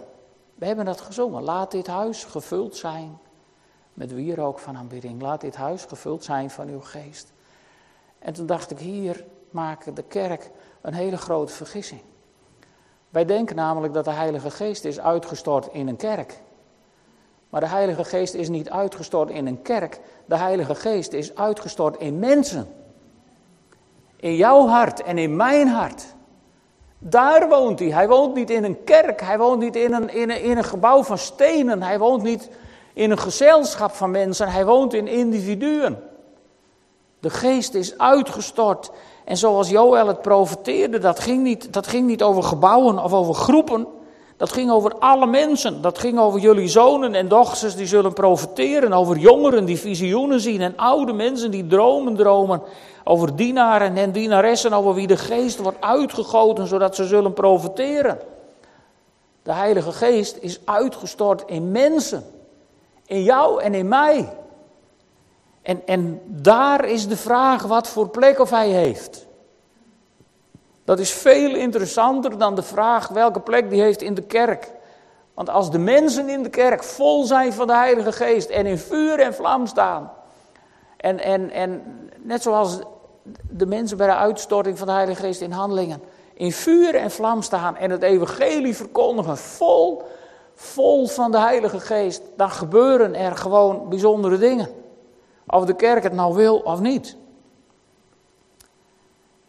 We 0.56 0.66
hebben 0.66 0.86
dat 0.86 1.02
gezongen. 1.02 1.44
Laat 1.44 1.72
dit 1.72 1.88
huis 1.88 2.24
gevuld 2.24 2.76
zijn 2.76 3.20
met 3.94 4.14
wierook 4.14 4.60
van 4.60 4.78
aanbidding. 4.78 5.22
Laat 5.22 5.42
dit 5.42 5.56
huis 5.56 5.86
gevuld 5.86 6.24
zijn 6.24 6.50
van 6.50 6.68
uw 6.68 6.82
geest. 6.82 7.34
En 8.20 8.34
toen 8.34 8.46
dacht 8.46 8.72
ik, 8.72 8.80
hier 8.80 9.26
maakt 9.50 9.96
de 9.96 10.04
kerk 10.04 10.52
een 10.82 10.94
hele 10.94 11.18
grote 11.18 11.54
vergissing. 11.54 12.02
Wij 13.10 13.26
denken 13.26 13.56
namelijk 13.56 13.94
dat 13.94 14.06
de 14.06 14.12
Heilige 14.12 14.50
Geest 14.50 14.86
is 14.86 15.00
uitgestort 15.00 15.68
in 15.72 15.88
een 15.88 15.96
kerk. 15.96 16.40
Maar 17.50 17.62
de 17.62 17.68
Heilige 17.68 18.04
Geest 18.04 18.34
is 18.34 18.50
niet 18.50 18.70
uitgestort 18.70 19.30
in 19.30 19.48
een 19.48 19.62
kerk. 19.62 20.00
De 20.26 20.38
Heilige 20.38 20.76
Geest 20.76 21.14
is 21.14 21.36
uitgestort 21.36 21.98
in 21.98 22.20
mensen. 22.20 22.68
In 24.16 24.36
jouw 24.36 24.68
hart 24.68 25.04
en 25.04 25.18
in 25.18 25.36
mijn 25.36 25.68
hart. 25.68 26.06
Daar 27.00 27.50
woont 27.50 27.80
hij. 27.80 27.88
Hij 27.88 28.08
woont 28.08 28.36
niet 28.36 28.50
in 28.50 28.64
een 28.64 28.84
kerk. 28.84 29.22
Hij 29.22 29.38
woont 29.38 29.60
niet 29.60 29.76
in 29.76 29.94
een, 29.94 30.10
in 30.10 30.30
een, 30.30 30.42
in 30.42 30.58
een 30.58 30.64
gebouw 30.64 31.04
van 31.04 31.18
stenen. 31.18 31.84
Hij 31.84 32.00
woont 32.00 32.24
niet 32.24 32.50
in 32.94 33.12
een 33.12 33.20
gezelschap 33.20 33.92
van 33.92 34.12
mensen. 34.12 34.48
Hij 34.48 34.66
woont 34.66 34.94
in 34.94 35.08
individuen. 35.08 36.09
De 37.20 37.30
geest 37.30 37.74
is 37.74 37.98
uitgestort 37.98 38.92
en 39.26 39.38
zoals 39.38 39.70
Joël 39.70 40.08
het 40.08 40.22
profeteerde, 40.22 41.00
dat 41.00 41.20
ging, 41.20 41.44
niet, 41.44 41.74
dat 41.74 41.88
ging 41.88 42.08
niet 42.08 42.24
over 42.24 42.44
gebouwen 42.44 43.04
of 43.04 43.14
over 43.14 43.34
groepen. 43.34 43.88
Dat 44.38 44.52
ging 44.52 44.72
over 44.72 44.94
alle 45.00 45.26
mensen. 45.26 45.82
Dat 45.82 45.98
ging 45.98 46.20
over 46.20 46.40
jullie 46.40 46.68
zonen 46.68 47.16
en 47.16 47.28
dochters 47.28 47.76
die 47.76 47.88
zullen 47.88 48.14
profeteren. 48.14 48.94
Over 48.94 49.18
jongeren 49.18 49.66
die 49.66 49.80
visioenen 49.80 50.40
zien. 50.40 50.62
En 50.62 50.74
oude 50.78 51.14
mensen 51.14 51.52
die 51.52 51.68
dromen 51.68 52.16
dromen. 52.16 52.62
Over 53.04 53.36
dienaren 53.36 53.98
en 53.98 54.12
dienaressen 54.12 54.74
over 54.74 54.94
wie 54.94 55.08
de 55.08 55.18
geest 55.18 55.58
wordt 55.58 55.82
uitgegoten 55.82 56.68
zodat 56.68 56.96
ze 56.96 57.06
zullen 57.06 57.34
profeteren. 57.34 58.20
De 59.44 59.54
Heilige 59.54 59.92
Geest 59.92 60.38
is 60.42 60.60
uitgestort 60.66 61.44
in 61.46 61.72
mensen. 61.72 62.24
In 63.06 63.24
jou 63.24 63.62
en 63.62 63.74
in 63.74 63.88
mij. 63.88 64.38
En, 65.62 65.82
en 65.86 66.22
daar 66.26 66.86
is 66.86 67.08
de 67.08 67.18
vraag 67.18 67.64
wat 67.64 67.88
voor 67.88 68.10
plek 68.10 68.40
of 68.40 68.50
hij 68.50 68.70
heeft. 68.70 69.28
Dat 70.90 71.00
is 71.00 71.12
veel 71.12 71.56
interessanter 71.56 72.38
dan 72.38 72.56
de 72.56 72.64
vraag 72.64 73.08
welke 73.08 73.40
plek 73.40 73.70
die 73.70 73.82
heeft 73.82 74.02
in 74.02 74.14
de 74.14 74.22
kerk. 74.22 74.72
Want 75.34 75.50
als 75.50 75.72
de 75.72 75.78
mensen 75.78 76.30
in 76.30 76.44
de 76.44 76.50
kerk 76.50 76.84
vol 76.84 77.24
zijn 77.24 77.54
van 77.54 77.68
de 77.68 77.76
Heilige 77.76 78.12
Geest 78.12 78.50
en 78.50 78.66
in 78.66 78.78
vuur 78.78 79.20
en 79.20 79.34
vlam 79.34 79.68
staan. 79.68 80.12
En, 80.98 81.20
en, 81.24 81.52
en 81.52 81.82
net 82.18 82.42
zoals 82.42 82.80
de 83.50 83.66
mensen 83.66 83.98
bij 83.98 84.08
de 84.08 84.16
uitstorting 84.16 84.78
van 84.78 84.88
de 84.88 84.94
Heilige 84.94 85.22
Geest 85.22 85.42
in 85.42 85.52
handelingen. 85.52 86.02
In 86.34 86.52
vuur 86.52 86.96
en 86.96 87.12
vlam 87.12 87.42
staan 87.42 87.78
en 87.78 87.92
het 87.92 88.04
evangelie 88.04 88.76
verkondigen. 88.76 89.38
Vol, 89.38 90.02
vol 90.56 91.08
van 91.08 91.32
de 91.32 91.40
Heilige 91.40 91.80
Geest. 91.80 92.22
Dan 92.36 92.52
gebeuren 92.52 93.16
er 93.16 93.36
gewoon 93.36 93.90
bijzondere 93.90 94.38
dingen. 94.38 94.70
Of 95.50 95.66
de 95.66 95.76
kerk 95.76 96.04
het 96.04 96.14
nou 96.14 96.36
wil 96.36 96.58
of 96.58 96.80
niet. 96.80 97.18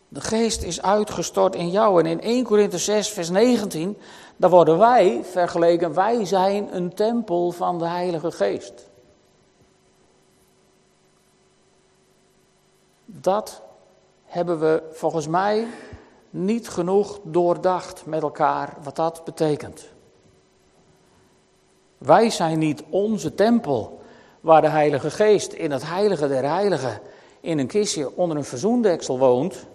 De 0.09 0.21
geest 0.21 0.63
is 0.63 0.83
uitgestort 0.83 1.55
in 1.55 1.71
jou. 1.71 2.01
En 2.01 2.07
in 2.07 2.21
1 2.21 2.45
Korinthe 2.45 2.79
6, 2.79 3.09
vers 3.09 3.31
19, 3.31 3.99
daar 4.37 4.51
worden 4.51 4.79
wij 4.79 5.25
vergeleken, 5.25 5.95
wij 5.95 6.25
zijn 6.25 6.77
een 6.77 6.95
tempel 6.95 7.51
van 7.51 7.79
de 7.79 7.87
Heilige 7.87 8.31
Geest. 8.31 8.89
Dat 13.05 13.63
hebben 14.25 14.61
we 14.61 14.83
volgens 14.93 15.27
mij 15.27 15.67
niet 16.31 16.69
genoeg 16.69 17.19
doordacht 17.23 18.07
met 18.07 18.23
elkaar 18.23 18.77
wat 18.83 18.97
dat 18.97 19.25
betekent. 19.25 19.89
Wij 21.99 22.31
zijn 22.31 22.59
niet 22.59 22.83
onze 22.91 23.35
tempel 23.35 24.00
waar 24.41 24.61
de 24.61 24.69
Heilige 24.69 25.11
Geest 25.11 25.53
in 25.53 25.71
het 25.71 25.87
heilige 25.87 26.29
der 26.29 26.45
heiligen 26.45 27.01
in 27.41 27.59
een 27.59 27.67
kistje 27.67 28.17
onder 28.17 28.37
een 28.37 28.45
verzoendeksel 28.45 29.19
woont. 29.19 29.67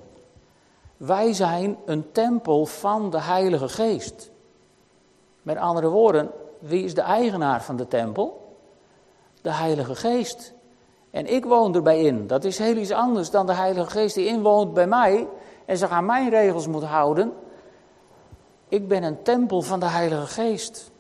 Wij 0.98 1.34
zijn 1.34 1.78
een 1.86 2.12
tempel 2.12 2.66
van 2.66 3.10
de 3.10 3.22
Heilige 3.22 3.70
Geest. 3.70 4.32
Met 5.42 5.58
andere 5.58 5.88
woorden, 5.88 6.32
wie 6.60 6.84
is 6.84 6.94
de 6.94 7.02
eigenaar 7.02 7.64
van 7.64 7.76
de 7.76 7.88
tempel? 7.88 8.58
De 9.42 9.52
Heilige 9.52 9.96
Geest. 9.96 10.54
En 11.12 11.34
ik 11.34 11.46
woon 11.46 11.76
erbij 11.76 12.02
in. 12.02 12.28
Dat 12.28 12.44
is 12.44 12.58
heel 12.58 12.76
iets 12.76 12.92
anders 12.92 13.30
dan 13.30 13.46
de 13.46 13.54
Heilige 13.54 13.90
Geest 13.90 14.16
die 14.16 14.26
inwoont 14.26 14.74
bij 14.74 14.88
mij 14.88 15.28
en 15.66 15.78
zich 15.78 15.90
aan 15.90 16.06
mijn 16.06 16.30
regels 16.30 16.68
moet 16.68 16.84
houden. 16.84 17.34
Ik 18.68 18.88
ben 18.88 19.04
een 19.04 19.24
tempel 19.24 19.62
van 19.62 19.80
de 19.80 19.86
Heilige 19.86 20.28
Geest. 20.28 20.92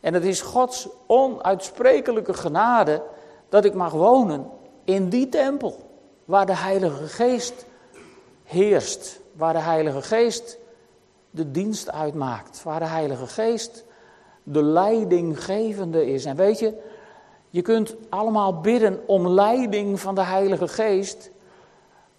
En 0.00 0.14
het 0.14 0.24
is 0.24 0.40
Gods 0.40 0.88
onuitsprekelijke 1.06 2.34
genade 2.34 3.02
dat 3.48 3.64
ik 3.64 3.74
mag 3.74 3.92
wonen 3.92 4.50
in 4.84 5.08
die 5.08 5.28
tempel 5.28 5.76
waar 6.24 6.46
de 6.46 6.56
Heilige 6.56 7.06
Geest 7.06 7.66
heerst, 8.44 9.20
waar 9.32 9.52
de 9.52 9.58
Heilige 9.58 10.02
Geest 10.02 10.58
de 11.30 11.50
dienst 11.50 11.90
uitmaakt. 11.90 12.62
Waar 12.62 12.78
de 12.78 12.86
Heilige 12.86 13.26
Geest 13.26 13.84
de 14.42 14.62
leidinggevende 14.62 16.06
is. 16.06 16.24
En 16.24 16.36
weet 16.36 16.58
je, 16.58 16.74
je 17.50 17.62
kunt 17.62 17.94
allemaal 18.08 18.60
bidden 18.60 19.00
om 19.06 19.28
leiding 19.28 20.00
van 20.00 20.14
de 20.14 20.22
Heilige 20.22 20.68
Geest. 20.68 21.30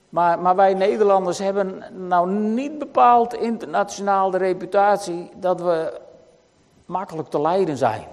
Maar, 0.10 0.40
maar 0.40 0.56
wij 0.56 0.74
Nederlanders 0.74 1.38
hebben 1.38 1.84
nou 2.08 2.30
niet 2.30 2.80
bepaald 2.80 3.34
internationaal 3.34 4.32
de 4.32 4.38
reputatie 4.38 5.30
dat 5.36 5.62
we 5.62 6.00
makkelijk 6.90 7.30
te 7.30 7.42
leiden 7.42 7.78
zijn. 7.78 8.08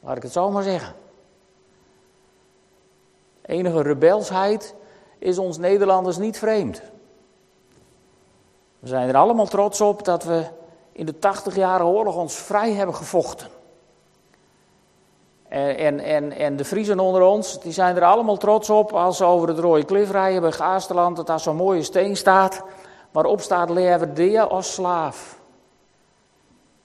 Laat 0.00 0.16
ik 0.16 0.22
het 0.22 0.32
zo 0.32 0.50
maar 0.50 0.62
zeggen. 0.62 0.94
Enige 3.42 3.82
rebelsheid 3.82 4.74
is 5.18 5.38
ons 5.38 5.58
Nederlanders 5.58 6.16
niet 6.16 6.38
vreemd. 6.38 6.82
We 8.78 8.88
zijn 8.88 9.08
er 9.08 9.16
allemaal 9.16 9.46
trots 9.46 9.80
op 9.80 10.04
dat 10.04 10.24
we 10.24 10.44
in 10.92 11.06
de 11.06 11.14
80-jarige 11.14 11.84
oorlog 11.84 12.16
ons 12.16 12.34
vrij 12.34 12.72
hebben 12.72 12.94
gevochten. 12.94 13.48
En, 15.48 16.00
en, 16.00 16.32
en, 16.32 16.56
de 16.56 16.64
Friesen 16.64 16.98
onder 16.98 17.22
ons, 17.22 17.60
die 17.60 17.72
zijn 17.72 17.96
er 17.96 18.04
allemaal 18.04 18.36
trots 18.36 18.70
op 18.70 18.92
als 18.92 19.16
ze 19.16 19.24
over 19.24 19.48
het 19.48 19.58
Rode 19.58 19.84
Klif 19.84 20.10
rijden 20.10 20.40
bij 20.40 20.52
Gaasterland, 20.52 21.16
dat 21.16 21.26
daar 21.26 21.40
zo'n 21.40 21.56
mooie 21.56 21.82
steen 21.82 22.16
staat, 22.16 22.62
waarop 23.10 23.40
staat 23.40 23.70
Lever 23.70 24.40
als 24.40 24.74
slaaf. 24.74 25.37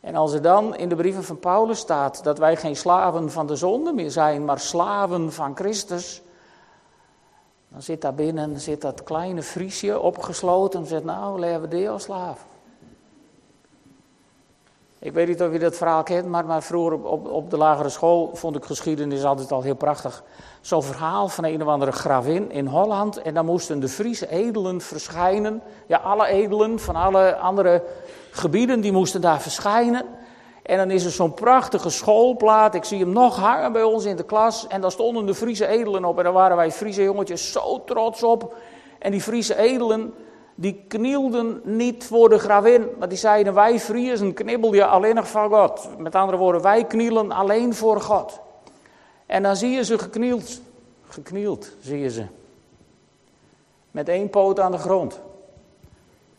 En 0.04 0.16
als 0.16 0.34
er 0.34 0.42
dan 0.42 0.76
in 0.76 0.90
de 0.90 0.96
brieven 0.96 1.24
van 1.24 1.40
Paulus 1.40 1.80
staat 1.80 2.24
dat 2.24 2.38
wij 2.38 2.56
geen 2.56 2.76
slaven 2.76 3.32
van 3.32 3.48
de 3.48 3.56
zonde 3.56 3.94
meer 3.94 4.12
zijn, 4.12 4.46
maar 4.46 4.60
slaven 4.60 5.32
van 5.32 5.56
Christus, 5.56 6.22
dan 7.68 7.82
zit 7.82 8.02
daar 8.02 8.14
binnen 8.14 8.60
zit 8.60 8.82
dat 8.82 9.04
kleine 9.04 9.44
Friesje 9.44 10.00
opgesloten 10.00 10.80
en 10.80 10.86
zegt, 10.86 11.04
nou, 11.04 11.40
Lever 11.40 11.90
als 11.90 12.04
slaaf. 12.04 12.46
Ik 15.00 15.14
weet 15.14 15.28
niet 15.28 15.42
of 15.42 15.52
je 15.52 15.60
dat 15.60 15.76
verhaal 15.76 16.04
kent, 16.04 16.28
maar, 16.28 16.46
maar 16.46 16.64
vroeger 16.64 17.04
op, 17.04 17.28
op 17.28 17.50
de 17.50 17.58
lagere 17.58 17.90
school 17.90 18.30
vond 18.34 18.56
ik 18.56 18.66
geschiedenis 18.66 19.24
altijd 19.24 19.52
al 19.52 19.62
heel 19.62 19.76
prachtig. 19.76 20.24
Zo'n 20.62 20.84
verhaal 20.84 21.28
van 21.28 21.44
een 21.44 21.62
of 21.62 21.68
andere 21.68 21.92
gravin 21.92 22.52
in 22.52 22.66
Holland. 22.66 23.18
En 23.18 23.34
dan 23.34 23.46
moesten 23.46 23.80
de 23.80 23.88
Friese 23.88 24.30
edelen 24.30 24.82
verschijnen. 24.82 25.62
Ja, 25.88 25.98
alle 25.98 26.28
edelen 26.28 26.80
van 26.80 26.96
alle 26.96 27.36
andere 27.36 27.84
gebieden, 28.34 28.82
die 28.82 28.92
moesten 28.92 29.22
daar 29.22 29.42
verschijnen. 29.42 30.06
En 30.64 30.78
dan 30.78 30.92
is 30.92 31.06
er 31.06 31.12
zo'n 31.12 31.34
prachtige 31.34 31.90
schoolplaat. 31.90 32.76
Ik 32.76 32.84
zie 32.84 33.00
hem 33.00 33.12
nog 33.12 33.36
hangen 33.36 33.72
bij 33.72 33.84
ons 33.84 34.06
in 34.06 34.16
de 34.16 34.24
klas. 34.24 34.68
En 34.68 34.82
daar 34.82 34.92
stonden 34.92 35.26
de 35.26 35.36
Friese 35.36 35.68
edelen 35.68 36.06
op. 36.06 36.18
En 36.18 36.24
daar 36.24 36.34
waren 36.34 36.58
wij 36.58 36.72
Friese 36.72 37.04
jongetjes 37.04 37.52
zo 37.52 37.84
trots 37.84 38.24
op. 38.24 38.56
En 39.00 39.12
die 39.12 39.22
Friese 39.22 39.58
edelen, 39.58 40.14
die 40.56 40.84
knielden 40.88 41.62
niet 41.64 42.06
voor 42.06 42.30
de 42.30 42.40
gravin, 42.40 42.88
maar 43.00 43.10
die 43.10 43.18
zeiden 43.18 43.54
wij 43.54 43.80
Friesen 43.80 44.34
knibbel 44.34 44.74
je 44.74 44.86
alleen 44.86 45.16
nog 45.16 45.28
van 45.28 45.50
God. 45.50 45.90
Met 45.98 46.16
andere 46.16 46.38
woorden, 46.38 46.62
wij 46.62 46.86
knielen 46.86 47.32
alleen 47.32 47.74
voor 47.74 48.02
God. 48.02 48.40
En 49.26 49.44
dan 49.44 49.56
zie 49.56 49.70
je 49.70 49.84
ze 49.84 50.00
geknield, 50.00 50.62
geknield 51.10 51.72
zie 51.82 52.00
je 52.00 52.10
ze. 52.10 52.26
Met 53.92 54.10
één 54.10 54.30
poot 54.30 54.60
aan 54.60 54.72
de 54.72 54.78
grond. 54.78 55.20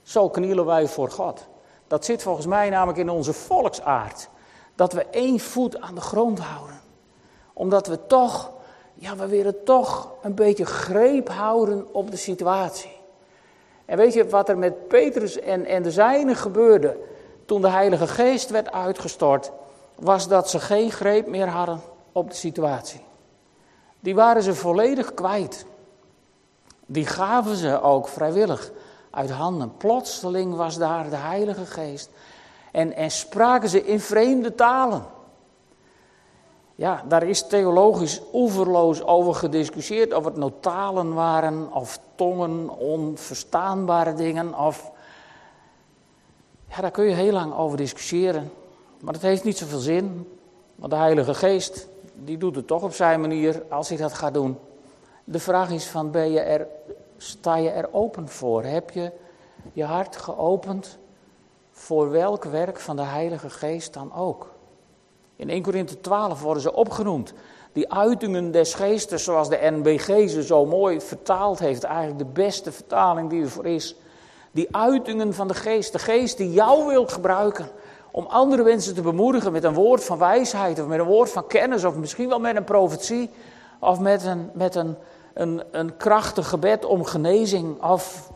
Zo 0.03 0.29
knielen 0.29 0.67
wij 0.67 0.87
voor 0.87 1.11
God. 1.11 1.47
Dat 1.95 2.05
zit 2.05 2.23
volgens 2.23 2.47
mij 2.47 2.71
namelijk 2.71 2.99
in 2.99 3.11
onze 3.11 3.33
volksaard. 3.33 4.29
Dat 4.75 4.93
we 4.93 5.07
één 5.11 5.41
voet 5.41 5.81
aan 5.81 5.95
de 5.95 6.01
grond 6.01 6.39
houden. 6.39 6.81
Omdat 7.53 7.87
we 7.87 8.07
toch, 8.07 8.51
ja 8.95 9.17
we 9.17 9.27
willen 9.27 9.65
toch 9.65 10.13
een 10.23 10.35
beetje 10.35 10.67
greep 10.67 11.29
houden 11.29 11.95
op 11.95 12.11
de 12.11 12.17
situatie. 12.17 12.97
En 13.85 13.97
weet 13.97 14.13
je 14.13 14.29
wat 14.29 14.49
er 14.49 14.59
met 14.59 14.89
Petrus 14.89 15.41
en, 15.41 15.67
en 15.67 15.83
de 15.83 15.91
zijnen 15.91 16.37
gebeurde 16.37 16.97
toen 17.45 17.61
de 17.61 17.69
Heilige 17.69 18.07
Geest 18.07 18.51
werd 18.51 18.73
uitgestort? 18.73 19.53
Was 19.95 20.29
dat 20.29 20.51
ze 20.51 20.61
geen 20.61 20.91
greep 20.91 21.27
meer 21.27 21.49
hadden 21.49 21.81
op 22.13 22.31
de 22.31 22.37
situatie. 22.37 23.01
Die 24.01 24.15
waren 24.15 24.43
ze 24.43 24.55
volledig 24.55 25.15
kwijt. 25.15 25.67
Die 26.87 27.07
gaven 27.07 27.57
ze 27.57 27.81
ook 27.81 28.09
vrijwillig 28.09 28.73
uit 29.15 29.31
handen. 29.31 29.77
Plotseling 29.77 30.55
was 30.55 30.79
daar 30.79 31.11
de 31.11 31.17
Heilige 31.17 31.67
Geest. 31.67 32.11
En, 32.73 32.93
en 32.93 33.11
spraken 33.11 33.69
ze 33.69 33.85
in 33.85 34.01
vreemde 34.01 34.55
talen. 34.55 35.05
Ja, 36.75 37.05
daar 37.09 37.23
is 37.23 37.47
theologisch 37.47 38.21
oeverloos 38.33 39.03
over 39.03 39.35
gediscussieerd. 39.35 40.15
Of 40.15 40.25
het 40.25 40.37
notalen 40.37 41.15
waren, 41.15 41.73
of 41.73 41.99
tongen, 42.15 42.69
onverstaanbare 42.69 44.15
dingen. 44.15 44.59
Of... 44.59 44.91
Ja, 46.69 46.81
daar 46.81 46.91
kun 46.91 47.05
je 47.05 47.15
heel 47.15 47.33
lang 47.33 47.55
over 47.55 47.77
discussiëren. 47.77 48.53
Maar 49.01 49.15
het 49.15 49.23
heeft 49.23 49.45
niet 49.45 49.59
zoveel 49.59 49.79
zin. 49.79 50.29
Want 50.75 50.93
de 50.93 50.99
Heilige 50.99 51.35
Geest, 51.35 51.89
die 52.15 52.39
doet 52.39 52.57
het 52.57 52.67
toch 52.67 52.83
op 52.83 52.93
zijn 52.93 53.21
manier 53.21 53.63
als 53.69 53.89
hij 53.89 53.99
dat 53.99 54.13
gaat 54.13 54.35
doen. 54.35 54.59
De 55.25 55.39
vraag 55.39 55.71
is 55.71 55.87
van, 55.87 56.11
ben 56.11 56.31
je 56.31 56.41
er, 56.41 56.67
sta 57.25 57.57
je 57.57 57.71
er 57.71 57.89
open 57.93 58.29
voor? 58.29 58.65
Heb 58.65 58.91
je 58.91 59.13
je 59.73 59.85
hart 59.85 60.17
geopend 60.17 60.99
voor 61.71 62.11
welk 62.11 62.45
werk 62.45 62.81
van 62.81 62.97
de 62.97 63.03
Heilige 63.03 63.51
Geest 63.51 63.93
dan 63.93 64.15
ook? 64.15 64.53
In 65.37 65.51
1 65.51 65.63
Korinthe 65.63 66.01
12 66.01 66.43
worden 66.43 66.63
ze 66.63 66.75
opgenoemd. 66.75 67.33
Die 67.73 67.93
uitingen 67.93 68.51
des 68.51 68.75
geestes, 68.75 69.25
zoals 69.25 69.49
de 69.49 69.59
NBG 69.61 70.31
ze 70.31 70.43
zo 70.43 70.67
mooi 70.67 71.01
vertaald 71.01 71.59
heeft, 71.59 71.85
eigenlijk 71.85 72.19
de 72.19 72.41
beste 72.43 72.73
vertaling 72.73 73.31
die 73.31 73.43
er 73.43 73.51
voor 73.51 73.67
is. 73.67 73.97
Die 74.51 74.77
uitingen 74.77 75.35
van 75.35 75.49
de 75.49 75.55
geest, 75.55 75.93
de 75.93 75.99
geest 75.99 76.37
die 76.37 76.53
jou 76.53 76.87
wilt 76.87 77.13
gebruiken 77.13 77.69
om 78.11 78.27
andere 78.27 78.63
mensen 78.63 78.95
te 78.95 79.03
bemoedigen 79.03 79.53
met 79.53 79.65
een 79.65 79.75
woord 79.75 80.05
van 80.05 80.19
wijsheid 80.19 80.81
of 80.81 80.87
met 80.87 80.99
een 80.99 81.07
woord 81.07 81.31
van 81.31 81.47
kennis 81.47 81.85
of 81.85 81.97
misschien 81.97 82.29
wel 82.29 82.41
met 82.41 82.57
een 82.57 82.65
profetie 82.65 83.31
of 83.79 84.01
met 84.01 84.25
een, 84.25 84.51
met 84.53 84.75
een, 84.75 84.97
een, 85.35 85.63
een 85.71 85.97
krachtig 85.97 86.49
gebed 86.49 86.85
om 86.85 87.05
genezing 87.05 87.83
of 87.83 88.33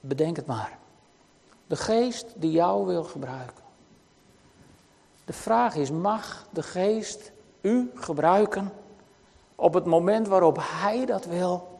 bedenk 0.00 0.36
het 0.36 0.46
maar. 0.46 0.78
De 1.66 1.76
geest 1.76 2.26
die 2.36 2.50
jou 2.50 2.86
wil 2.86 3.04
gebruiken. 3.04 3.64
De 5.24 5.32
vraag 5.32 5.74
is, 5.74 5.90
mag 5.90 6.46
de 6.50 6.62
geest 6.62 7.32
u 7.60 7.90
gebruiken 7.94 8.72
op 9.54 9.74
het 9.74 9.84
moment 9.84 10.28
waarop 10.28 10.58
hij 10.60 11.06
dat 11.06 11.24
wil, 11.24 11.78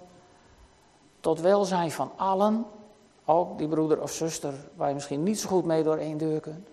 tot 1.21 1.41
welzijn 1.41 1.91
van 1.91 2.11
allen, 2.17 2.67
ook 3.25 3.59
die 3.59 3.69
broeder 3.69 4.03
of 4.03 4.13
zuster 4.13 4.55
waar 4.75 4.89
je 4.89 4.95
misschien 4.95 5.23
niet 5.23 5.41
zo 5.41 5.49
goed 5.49 5.65
mee 5.65 5.83
door 5.83 5.97
één 5.97 6.19
deur 6.19 6.41
kunt. 6.41 6.69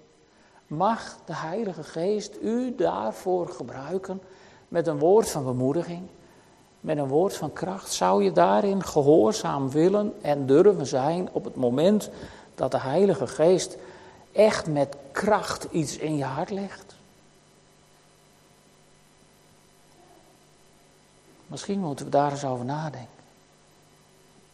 Mag 0.68 1.18
de 1.26 1.36
Heilige 1.36 1.84
Geest 1.84 2.38
u 2.42 2.76
daarvoor 2.76 3.48
gebruiken 3.48 4.22
met 4.68 4.88
een 4.88 5.00
woord 5.00 5.30
van 5.30 5.44
bemoediging, 5.44 6.08
met 6.86 6.98
een 6.98 7.08
woord 7.08 7.36
van 7.36 7.54
kracht? 7.54 7.92
Zou 7.92 8.24
je 8.24 8.32
daarin 8.32 8.84
gehoorzaam 8.84 9.70
willen 9.70 10.14
en 10.22 10.46
durven 10.46 10.86
zijn 10.86 11.30
op 11.32 11.44
het 11.44 11.56
moment 11.56 12.10
dat 12.56 12.72
de 12.72 12.80
Heilige 12.80 13.28
Geest 13.28 13.78
echt 14.32 14.68
met 14.68 14.96
kracht 15.12 15.68
iets 15.72 15.98
in 15.98 16.18
je 16.18 16.24
hart 16.24 16.50
legt? 16.50 16.96
Misschien 21.48 21.80
moeten 21.80 22.06
we 22.06 22.12
daar 22.12 22.32
eens 22.32 22.46
over 22.46 22.66
nadenken. 22.66 23.24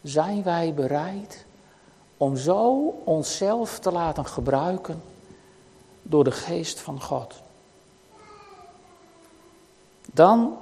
Zijn 0.02 0.42
wij 0.42 0.74
bereid 0.74 1.44
om 2.16 2.36
zo 2.36 2.94
onszelf 3.04 3.78
te 3.78 3.92
laten 3.92 4.26
gebruiken 4.26 5.02
door 6.02 6.24
de 6.24 6.32
geest 6.32 6.80
van 6.80 7.02
God? 7.02 7.34
Dan 10.12 10.56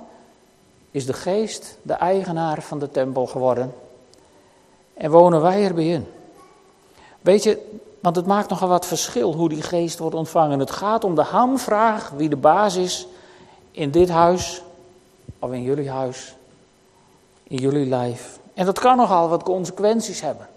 is 0.90 1.06
de 1.06 1.12
geest 1.12 1.78
de 1.82 1.92
eigenaar 1.92 2.62
van 2.62 2.78
de 2.78 2.90
tempel 2.90 3.26
geworden 3.26 3.74
en 4.94 5.10
wonen 5.10 5.40
wij 5.40 5.64
erbij 5.64 5.86
in. 5.88 6.06
Weet 7.20 7.42
je, 7.42 7.80
want 8.00 8.16
het 8.16 8.26
maakt 8.26 8.48
nogal 8.48 8.68
wat 8.68 8.86
verschil 8.86 9.34
hoe 9.34 9.48
die 9.48 9.62
geest 9.62 9.98
wordt 9.98 10.14
ontvangen. 10.14 10.58
Het 10.58 10.70
gaat 10.70 11.04
om 11.04 11.14
de 11.14 11.22
hamvraag 11.22 12.10
wie 12.10 12.28
de 12.28 12.36
baas 12.36 12.76
is 12.76 13.06
in 13.70 13.90
dit 13.90 14.08
huis 14.08 14.62
of 15.38 15.52
in 15.52 15.62
jullie 15.62 15.90
huis, 15.90 16.34
in 17.42 17.56
jullie 17.56 17.86
lijf. 17.86 18.38
En 18.54 18.66
dat 18.66 18.78
kan 18.78 18.96
nogal 18.96 19.28
wat 19.28 19.42
consequenties 19.42 20.20
hebben. 20.20 20.48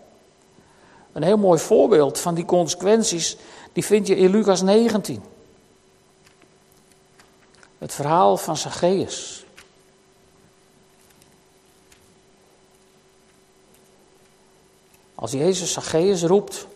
Een 1.12 1.24
heel 1.24 1.38
mooi 1.38 1.60
voorbeeld 1.60 2.20
van 2.20 2.34
die 2.34 2.46
consequenties, 2.46 3.38
die 3.74 3.86
vind 3.86 4.08
je 4.08 4.16
in 4.16 4.30
Lucas 4.30 4.62
19. 4.62 5.24
Het 7.78 7.94
verhaal 7.94 8.38
van 8.38 8.58
Zacchaeus. 8.58 9.43
Als 15.24 15.32
Jezus 15.32 15.72
Zacchaeus 15.72 16.24
roept, 16.24 16.68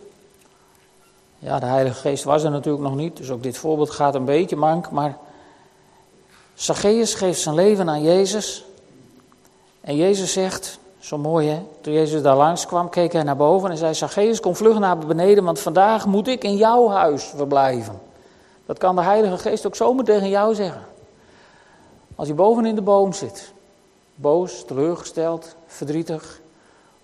ja, 1.39 1.59
de 1.59 1.65
Heilige 1.65 1.99
Geest 1.99 2.23
was 2.23 2.43
er 2.43 2.51
natuurlijk 2.51 2.83
nog 2.83 2.95
niet, 2.95 3.17
dus 3.17 3.29
ook 3.29 3.43
dit 3.43 3.57
voorbeeld 3.57 3.89
gaat 3.89 4.15
een 4.15 4.25
beetje 4.25 4.55
mank, 4.55 4.91
maar 4.91 5.17
Zacchaeus 6.53 7.13
geeft 7.13 7.39
zijn 7.39 7.55
leven 7.55 7.89
aan 7.89 8.03
Jezus. 8.03 8.65
En 9.81 9.95
Jezus 9.95 10.33
zegt, 10.33 10.79
Zo 10.99 11.17
mooi 11.17 11.47
hè. 11.47 11.61
Toen 11.81 11.93
Jezus 11.93 12.21
daar 12.21 12.35
langs 12.35 12.65
kwam, 12.65 12.89
keek 12.89 13.13
hij 13.13 13.23
naar 13.23 13.37
boven 13.37 13.71
en 13.71 13.77
zei: 13.77 13.93
Zacchaeus, 13.93 14.39
kom 14.39 14.55
vlug 14.55 14.79
naar 14.79 14.97
beneden, 14.97 15.43
want 15.43 15.59
vandaag 15.59 16.05
moet 16.05 16.27
ik 16.27 16.43
in 16.43 16.55
jouw 16.55 16.89
huis 16.89 17.23
verblijven. 17.23 17.99
Dat 18.65 18.77
kan 18.77 18.95
de 18.95 19.01
Heilige 19.01 19.37
Geest 19.37 19.65
ook 19.65 19.75
zomaar 19.75 20.05
tegen 20.05 20.29
jou 20.29 20.55
zeggen. 20.55 20.85
Als 22.15 22.27
je 22.27 22.33
boven 22.33 22.65
in 22.65 22.75
de 22.75 22.81
boom 22.81 23.13
zit, 23.13 23.53
boos, 24.15 24.63
teleurgesteld, 24.65 25.55
verdrietig, 25.65 26.39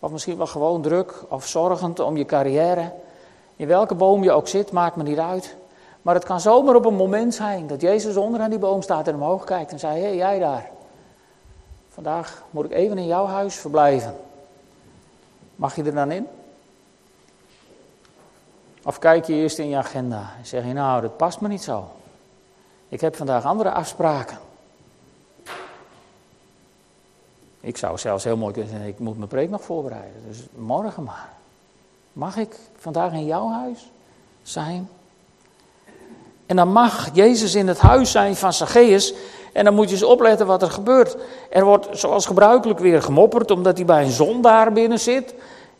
of 0.03 0.11
misschien 0.11 0.37
wel 0.37 0.47
gewoon 0.47 0.81
druk 0.81 1.23
of 1.29 1.47
zorgend 1.47 1.99
om 1.99 2.17
je 2.17 2.25
carrière. 2.25 2.91
In 3.55 3.67
welke 3.67 3.95
boom 3.95 4.23
je 4.23 4.31
ook 4.31 4.47
zit, 4.47 4.71
maakt 4.71 4.95
me 4.95 5.03
niet 5.03 5.17
uit. 5.17 5.55
Maar 6.01 6.15
het 6.15 6.23
kan 6.23 6.39
zomaar 6.39 6.75
op 6.75 6.85
een 6.85 6.95
moment 6.95 7.33
zijn 7.35 7.67
dat 7.67 7.81
Jezus 7.81 8.15
onder 8.15 8.41
aan 8.41 8.49
die 8.49 8.59
boom 8.59 8.81
staat 8.81 9.07
en 9.07 9.15
omhoog 9.15 9.43
kijkt 9.43 9.71
en 9.71 9.79
zei: 9.79 9.99
Hé, 9.99 10.05
hey, 10.05 10.15
jij 10.15 10.39
daar. 10.39 10.69
Vandaag 11.89 12.43
moet 12.49 12.65
ik 12.65 12.71
even 12.71 12.97
in 12.97 13.05
jouw 13.05 13.25
huis 13.25 13.55
verblijven. 13.55 14.15
Mag 15.55 15.75
je 15.75 15.83
er 15.83 15.95
dan 15.95 16.11
in? 16.11 16.27
Of 18.83 18.99
kijk 18.99 19.25
je 19.25 19.33
eerst 19.33 19.57
in 19.57 19.69
je 19.69 19.77
agenda 19.77 20.33
en 20.37 20.45
zeg 20.45 20.65
je: 20.65 20.73
Nou, 20.73 21.01
dat 21.01 21.17
past 21.17 21.41
me 21.41 21.47
niet 21.47 21.63
zo. 21.63 21.91
Ik 22.89 23.01
heb 23.01 23.15
vandaag 23.15 23.45
andere 23.45 23.71
afspraken. 23.71 24.37
Ik 27.65 27.77
zou 27.77 27.97
zelfs 27.97 28.23
heel 28.23 28.37
mooi 28.37 28.53
kunnen 28.53 28.71
zeggen: 28.71 28.89
Ik 28.89 28.99
moet 28.99 29.17
mijn 29.17 29.29
preek 29.29 29.49
nog 29.49 29.63
voorbereiden. 29.63 30.21
Dus 30.27 30.37
morgen 30.55 31.03
maar. 31.03 31.29
Mag 32.13 32.37
ik 32.37 32.55
vandaag 32.77 33.11
in 33.11 33.25
jouw 33.25 33.49
huis 33.49 33.89
zijn? 34.41 34.89
En 36.45 36.55
dan 36.55 36.71
mag 36.71 37.09
Jezus 37.13 37.55
in 37.55 37.67
het 37.67 37.79
huis 37.79 38.11
zijn 38.11 38.35
van 38.35 38.53
Zacchaeus. 38.53 39.13
En 39.53 39.63
dan 39.63 39.73
moet 39.73 39.89
je 39.89 39.95
eens 39.95 40.03
opletten 40.03 40.47
wat 40.47 40.61
er 40.61 40.71
gebeurt. 40.71 41.17
Er 41.49 41.65
wordt 41.65 41.87
zoals 41.91 42.25
gebruikelijk 42.25 42.79
weer 42.79 43.01
gemopperd, 43.01 43.51
omdat 43.51 43.77
hij 43.77 43.85
bij 43.85 44.03
een 44.03 44.11
zondaar 44.11 44.71
binnen 44.71 44.99
zit. 44.99 45.33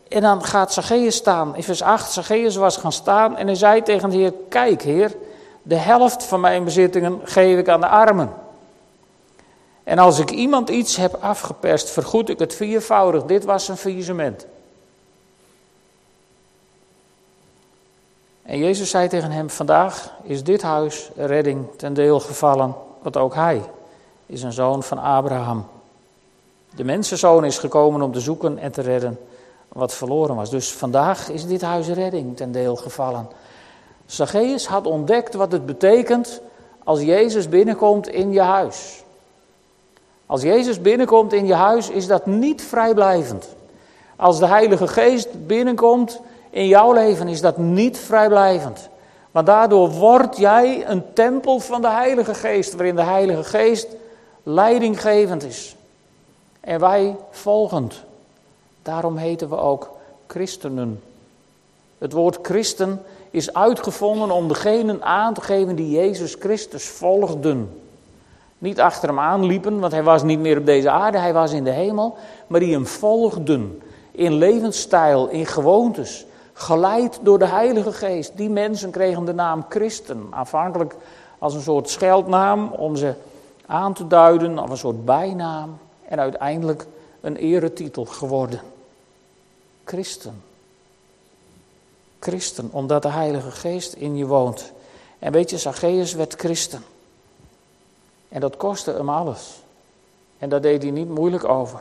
En 0.10 0.22
dan 0.22 0.44
gaat 0.44 0.74
Zacchaeus 0.74 1.16
staan. 1.16 1.56
In 1.56 1.64
vers 1.64 1.82
8, 1.82 2.12
Zacchaeus 2.12 2.56
was 2.56 2.78
gaan 2.78 2.92
staan 2.92 3.38
en 3.38 3.46
hij 3.46 3.56
zei 3.56 3.82
tegen 3.82 4.10
de 4.10 4.18
Heer, 4.18 4.34
kijk 4.50 4.82
Heer, 4.82 5.16
de 5.62 5.76
helft 5.76 6.24
van 6.24 6.40
mijn 6.40 6.64
bezittingen 6.64 7.20
geef 7.24 7.58
ik 7.58 7.70
aan 7.70 7.82
de 7.82 7.88
armen. 7.88 8.43
En 9.84 10.00
als 10.00 10.20
ik 10.20 10.32
iemand 10.32 10.70
iets 10.70 10.96
heb 10.96 11.18
afgeperst, 11.20 11.90
vergoed 11.90 12.30
ik 12.30 12.40
het 12.40 12.56
viervoudig. 12.56 13.24
Dit 13.24 13.44
was 13.44 13.68
een 13.68 13.78
faillissement. 13.78 14.46
En 18.42 18.58
Jezus 18.58 18.90
zei 18.90 19.08
tegen 19.08 19.32
hem: 19.32 19.50
Vandaag 19.50 20.14
is 20.24 20.44
dit 20.44 20.62
huis 20.62 21.10
redding 21.16 21.68
ten 21.78 21.94
deel 21.94 22.20
gevallen, 22.20 22.76
want 23.02 23.18
ook 23.18 23.36
hij 23.36 23.62
is 24.26 24.44
een 24.44 24.54
zoon 24.54 24.84
van 24.84 24.98
Abraham. 24.98 25.66
De 26.76 26.84
mensenzoon 26.84 27.46
is 27.46 27.58
gekomen 27.58 28.02
om 28.02 28.12
te 28.12 28.20
zoeken 28.20 28.58
en 28.58 28.72
te 28.72 28.82
redden 28.82 29.20
wat 29.68 29.94
verloren 29.94 30.36
was. 30.36 30.50
Dus 30.50 30.72
vandaag 30.72 31.30
is 31.30 31.46
dit 31.46 31.62
huis 31.62 31.88
redding 31.88 32.38
ten 32.38 32.52
deel 32.52 32.76
gevallen. 32.76 33.28
Zacchaeus 34.06 34.68
had 34.68 34.86
ontdekt 34.86 35.34
wat 35.34 35.52
het 35.52 35.66
betekent 35.66 36.42
als 36.84 37.02
Jezus 37.02 37.50
binnenkomt 37.50 38.08
in 38.08 38.32
je 38.32 38.42
huis. 38.42 39.03
Als 40.26 40.42
Jezus 40.42 40.82
binnenkomt 40.82 41.34
in 41.34 41.46
je 41.46 41.54
huis 41.54 41.90
is 41.90 42.08
dat 42.08 42.26
niet 42.26 42.62
vrijblijvend. 42.62 43.48
Als 44.16 44.40
de 44.40 44.48
Heilige 44.48 44.88
Geest 44.88 45.48
binnenkomt 45.48 46.20
in 46.50 46.68
jouw 46.68 46.94
leven 46.94 47.28
is 47.28 47.42
dat 47.42 47.58
niet 47.58 47.98
vrijblijvend. 47.98 48.90
Maar 49.32 49.46
daardoor 49.46 49.90
word 49.90 50.38
jij 50.38 50.88
een 50.88 51.04
tempel 51.14 51.60
van 51.60 51.82
de 51.82 51.90
Heilige 51.90 52.34
Geest, 52.34 52.74
waarin 52.74 52.96
de 52.96 53.04
Heilige 53.04 53.44
Geest 53.44 53.88
leidinggevend 54.44 55.44
is. 55.44 55.76
En 56.60 56.80
wij 56.80 57.16
volgend. 57.32 58.04
Daarom 58.82 59.18
heten 59.18 59.50
we 59.50 59.58
ook 59.58 59.90
christenen. 60.28 61.02
Het 61.98 62.14
woord 62.14 62.38
christen 62.42 63.02
is 63.30 63.54
uitgevonden 63.54 64.32
om 64.32 64.48
degenen 64.48 65.04
aan 65.04 65.34
te 65.34 65.42
geven 65.42 65.76
die 65.76 65.92
Jezus 65.92 66.36
Christus 66.40 66.88
volgden. 66.88 67.83
Niet 68.64 68.80
achter 68.80 69.10
hem 69.10 69.20
aanliepen, 69.20 69.80
want 69.80 69.92
hij 69.92 70.04
was 70.04 70.24
niet 70.24 70.40
meer 70.40 70.58
op 70.58 70.66
deze 70.66 70.90
aarde, 70.90 71.18
hij 71.18 71.34
was 71.34 71.52
in 71.52 71.64
de 71.64 71.72
hemel, 71.72 72.18
maar 72.48 72.60
die 72.60 72.74
hem 72.74 72.88
volgden. 72.88 73.82
In 74.12 74.34
levensstijl, 74.34 75.28
in 75.28 75.46
gewoontes, 75.46 76.26
geleid 76.54 77.20
door 77.22 77.40
de 77.40 77.46
Heilige 77.46 77.92
Geest. 77.92 78.38
Die 78.38 78.50
mensen 78.50 78.92
kregen 78.92 79.26
de 79.26 79.34
naam 79.34 79.66
christen, 79.70 80.28
aanvankelijk 80.30 80.96
als 81.38 81.54
een 81.54 81.62
soort 81.62 81.90
scheldnaam 81.90 82.68
om 82.68 82.96
ze 82.96 83.14
aan 83.66 83.94
te 83.94 84.08
duiden, 84.08 84.60
of 84.60 84.70
een 84.70 84.78
soort 84.78 85.06
bijnaam, 85.06 85.78
en 86.08 86.20
uiteindelijk 86.20 86.86
een 87.22 87.36
eretitel 87.36 88.06
geworden. 88.06 88.62
Christen. 89.84 90.44
Christen, 92.20 92.70
omdat 92.72 93.02
de 93.02 93.10
Heilige 93.10 93.52
Geest 93.52 93.94
in 93.94 94.18
je 94.18 94.26
woont. 94.26 94.72
En 95.20 95.32
weet 95.32 95.50
je, 95.50 95.58
Zacchaeus 95.58 96.14
werd 96.14 96.34
christen. 96.34 96.84
En 98.34 98.40
dat 98.40 98.58
kostte 98.58 98.92
hem 98.92 99.10
alles. 99.10 99.62
En 100.38 100.50
daar 100.50 100.62
deed 100.62 100.82
hij 100.82 100.92
niet 100.92 101.10
moeilijk 101.10 101.44
over. 101.44 101.80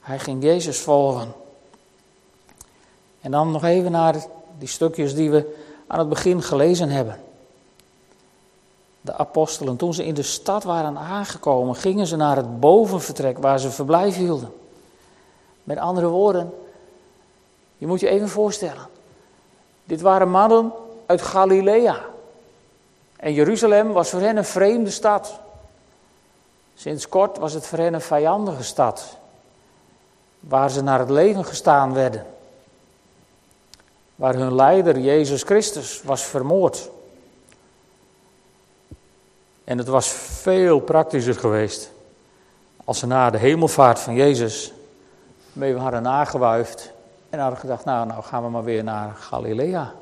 Hij 0.00 0.18
ging 0.18 0.42
Jezus 0.42 0.80
volgen. 0.80 1.32
En 3.20 3.30
dan 3.30 3.50
nog 3.50 3.64
even 3.64 3.90
naar 3.90 4.24
die 4.58 4.68
stukjes 4.68 5.14
die 5.14 5.30
we 5.30 5.56
aan 5.86 5.98
het 5.98 6.08
begin 6.08 6.42
gelezen 6.42 6.88
hebben. 6.88 7.20
De 9.00 9.16
apostelen, 9.16 9.76
toen 9.76 9.94
ze 9.94 10.04
in 10.04 10.14
de 10.14 10.22
stad 10.22 10.64
waren 10.64 10.98
aangekomen, 10.98 11.74
gingen 11.74 12.06
ze 12.06 12.16
naar 12.16 12.36
het 12.36 12.60
bovenvertrek 12.60 13.38
waar 13.38 13.60
ze 13.60 13.70
verblijf 13.70 14.16
hielden. 14.16 14.52
Met 15.64 15.78
andere 15.78 16.08
woorden, 16.08 16.54
je 17.76 17.86
moet 17.86 18.00
je 18.00 18.08
even 18.08 18.28
voorstellen. 18.28 18.86
Dit 19.84 20.00
waren 20.00 20.30
mannen 20.30 20.72
uit 21.06 21.22
Galilea. 21.22 22.04
En 23.16 23.32
Jeruzalem 23.32 23.92
was 23.92 24.10
voor 24.10 24.20
hen 24.20 24.36
een 24.36 24.44
vreemde 24.44 24.90
stad. 24.90 25.42
Sinds 26.74 27.08
kort 27.08 27.38
was 27.38 27.52
het 27.52 27.66
voor 27.66 27.78
hen 27.78 27.94
een 27.94 28.00
vijandige 28.00 28.62
stad. 28.62 29.16
Waar 30.40 30.70
ze 30.70 30.82
naar 30.82 30.98
het 30.98 31.10
leven 31.10 31.44
gestaan 31.44 31.92
werden 31.92 32.26
waar 34.14 34.34
hun 34.34 34.54
leider 34.54 34.98
Jezus 34.98 35.42
Christus 35.42 36.02
was 36.02 36.22
vermoord. 36.22 36.90
En 39.64 39.78
het 39.78 39.86
was 39.86 40.08
veel 40.08 40.80
praktischer 40.80 41.34
geweest 41.34 41.90
als 42.84 42.98
ze 42.98 43.06
na 43.06 43.30
de 43.30 43.38
hemelvaart 43.38 43.98
van 43.98 44.14
Jezus 44.14 44.72
mee 45.52 45.76
hadden 45.76 46.02
nagewuifd 46.02 46.92
en 47.30 47.38
hadden 47.38 47.58
gedacht, 47.58 47.84
nou, 47.84 48.06
nou 48.06 48.22
gaan 48.22 48.42
we 48.42 48.48
maar 48.48 48.64
weer 48.64 48.84
naar 48.84 49.14
Galilea. 49.14 49.92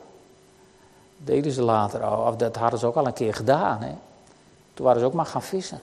deden 1.16 1.52
ze 1.52 1.62
later 1.62 2.02
al, 2.02 2.26
of 2.26 2.36
dat 2.36 2.56
hadden 2.56 2.78
ze 2.78 2.86
ook 2.86 2.96
al 2.96 3.06
een 3.06 3.12
keer 3.12 3.34
gedaan. 3.34 3.82
Hè? 3.82 3.94
Toen 4.74 4.84
waren 4.86 5.00
ze 5.00 5.06
ook 5.06 5.12
maar 5.12 5.26
gaan 5.26 5.42
vissen. 5.42 5.80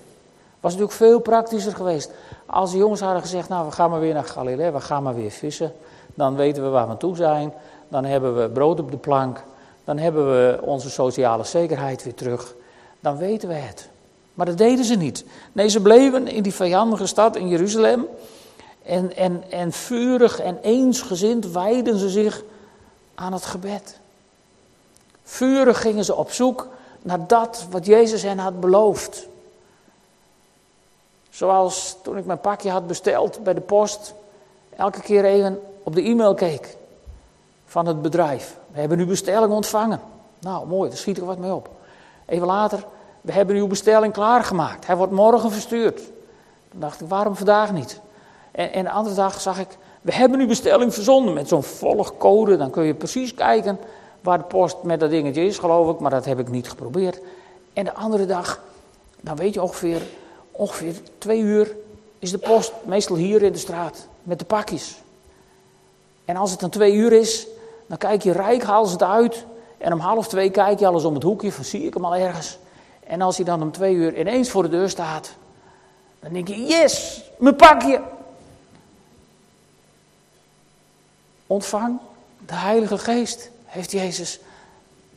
Was 0.60 0.72
natuurlijk 0.72 0.98
veel 0.98 1.20
praktischer 1.20 1.76
geweest. 1.76 2.12
Als 2.46 2.72
de 2.72 2.78
jongens 2.78 3.02
hadden 3.02 3.22
gezegd, 3.22 3.50
nou 3.50 3.66
we 3.66 3.72
gaan 3.72 3.90
maar 3.90 4.00
weer 4.00 4.14
naar 4.14 4.26
Galilea, 4.26 4.72
we 4.72 4.82
gaan 4.82 5.04
maar 5.04 5.16
weer 5.16 5.32
vissen. 5.32 5.74
Dan 6.14 6.36
weten 6.36 6.64
we 6.64 6.70
waar 6.70 6.90
we 6.90 6.98
toe 6.98 7.16
zijn 7.16 7.54
dan 7.90 8.06
hebben 8.06 8.42
we 8.42 8.50
brood 8.50 8.80
op 8.80 8.92
de 8.92 8.98
plank, 8.98 9.44
dan 9.84 9.98
hebben 9.98 10.32
we 10.32 10.60
onze 10.62 10.90
sociale 10.90 11.44
zekerheid 11.44 12.04
weer 12.04 12.14
terug. 12.14 12.56
Dan 13.00 13.18
weten 13.18 13.48
we 13.50 13.56
het. 13.56 13.90
Maar 14.34 14.46
dat 14.46 14.58
deden 14.58 14.86
ze 14.86 14.96
niet. 14.96 15.26
Nee, 15.52 15.68
ze 15.68 15.82
bleven 15.82 16.28
in 16.28 16.44
die 16.44 16.54
vijandige 16.54 17.06
stad 17.06 17.36
in 17.36 17.48
Jeruzalem. 17.48 18.06
En, 18.84 19.16
en, 19.16 19.44
en 19.50 19.72
vurig 19.72 20.40
en 20.40 20.58
eensgezind 20.62 21.52
wijden 21.52 21.98
ze 21.98 22.10
zich 22.10 22.44
aan 23.16 23.34
het 23.34 23.46
gebed. 23.46 24.00
Vurig 25.24 25.82
gingen 25.82 26.06
ze 26.06 26.16
op 26.16 26.32
zoek 26.32 26.68
naar 27.02 27.28
dat 27.28 27.66
wat 27.70 27.86
Jezus 27.86 28.22
hen 28.22 28.38
had 28.38 28.60
beloofd. 28.60 29.28
Zoals 31.40 31.96
toen 32.02 32.18
ik 32.18 32.26
mijn 32.26 32.40
pakje 32.40 32.70
had 32.70 32.88
besteld 32.88 33.44
bij 33.44 33.54
de 33.54 33.62
post, 33.62 34.14
elke 34.76 35.02
keer 35.02 35.26
even 35.26 35.60
op 35.84 35.96
de 35.96 36.02
e-mail 36.02 36.34
keek 36.34 36.78
van 37.66 37.86
het 37.86 38.02
bedrijf. 38.02 38.58
We 38.72 38.80
hebben 38.80 39.00
uw 39.00 39.08
bestelling 39.08 39.52
ontvangen. 39.52 40.00
Nou, 40.40 40.68
mooi, 40.68 40.90
daar 40.90 40.98
schiet 40.98 41.18
er 41.18 41.26
wat 41.26 41.38
mee 41.38 41.54
op. 41.54 41.70
Even 42.26 42.48
later, 42.48 42.86
we 43.22 43.32
hebben 43.32 43.56
uw 43.56 43.68
bestelling 43.68 44.14
klaargemaakt. 44.14 44.88
Hij 44.88 44.96
wordt 44.96 45.12
morgen 45.12 45.52
verstuurd. 45.52 46.02
Dan 46.72 46.80
dacht 46.80 47.02
ik, 47.02 47.08
waarom 47.08 47.36
vandaag 47.36 47.72
niet? 47.72 48.00
En, 48.52 48.74
en 48.74 48.84
de 48.84 48.92
andere 48.92 49.16
dag 49.16 49.42
zag 49.42 49.60
ik, 49.60 49.78
we 50.02 50.14
hebben 50.14 50.40
uw 50.40 50.48
bestelling 50.48 50.94
verzonden 50.94 51.34
met 51.34 51.48
zo'n 51.48 51.64
volgcode. 51.64 52.58
Dan 52.58 52.70
kun 52.70 52.84
je 52.84 52.94
precies 52.94 53.34
kijken 53.34 53.80
waar 54.22 54.38
de 54.38 54.44
post 54.44 54.84
met 54.84 55.00
dat 55.00 55.10
dingetje 55.10 55.46
is, 55.46 55.58
geloof 55.58 55.94
ik. 55.94 56.00
Maar 56.00 56.12
dat 56.12 56.26
heb 56.26 56.40
ik 56.40 56.50
niet 56.50 56.70
geprobeerd. 56.70 57.20
En 57.74 57.84
de 57.84 57.94
andere 57.94 58.26
dag, 58.26 58.62
dan 59.22 59.36
weet 59.36 59.54
je 59.54 59.62
ongeveer, 59.62 60.02
ongeveer 60.60 60.96
twee 61.18 61.40
uur 61.40 61.76
is 62.20 62.32
de 62.32 62.38
post 62.38 62.74
meestal 62.86 63.16
hier 63.16 63.42
in 63.44 63.52
de 63.52 63.58
straat 63.58 64.08
met 64.24 64.40
de 64.40 64.46
pakjes. 64.46 65.02
En 66.26 66.36
als 66.36 66.52
het 66.52 66.60
dan 66.60 66.70
twee 66.70 66.94
uur 66.94 67.14
is, 67.14 67.48
dan 67.88 67.98
kijk 67.98 68.22
je 68.24 68.32
rijk, 68.32 68.64
haal 68.64 68.86
ze 68.86 68.92
het 68.92 69.04
uit. 69.04 69.46
En 69.78 69.94
om 69.94 70.00
half 70.00 70.28
twee 70.28 70.50
kijk 70.50 70.80
je 70.80 70.88
alles 70.88 71.04
om 71.04 71.14
het 71.14 71.24
hoekje, 71.24 71.52
van 71.52 71.64
zie 71.64 71.86
ik 71.86 71.94
hem 71.94 72.06
al 72.06 72.16
ergens. 72.16 72.58
En 73.00 73.22
als 73.22 73.36
hij 73.36 73.46
dan 73.46 73.62
om 73.62 73.72
twee 73.72 73.94
uur 73.94 74.20
ineens 74.20 74.50
voor 74.50 74.64
de 74.64 74.70
deur 74.70 74.90
staat, 74.90 75.32
dan 76.20 76.34
denk 76.34 76.48
je, 76.48 76.64
yes, 76.64 77.24
mijn 77.38 77.56
pakje. 77.56 78.02
Ontvang 81.48 82.00
de 82.46 82.56
Heilige 82.56 82.98
Geest, 82.98 83.50
heeft 83.66 83.92
Jezus 83.92 84.40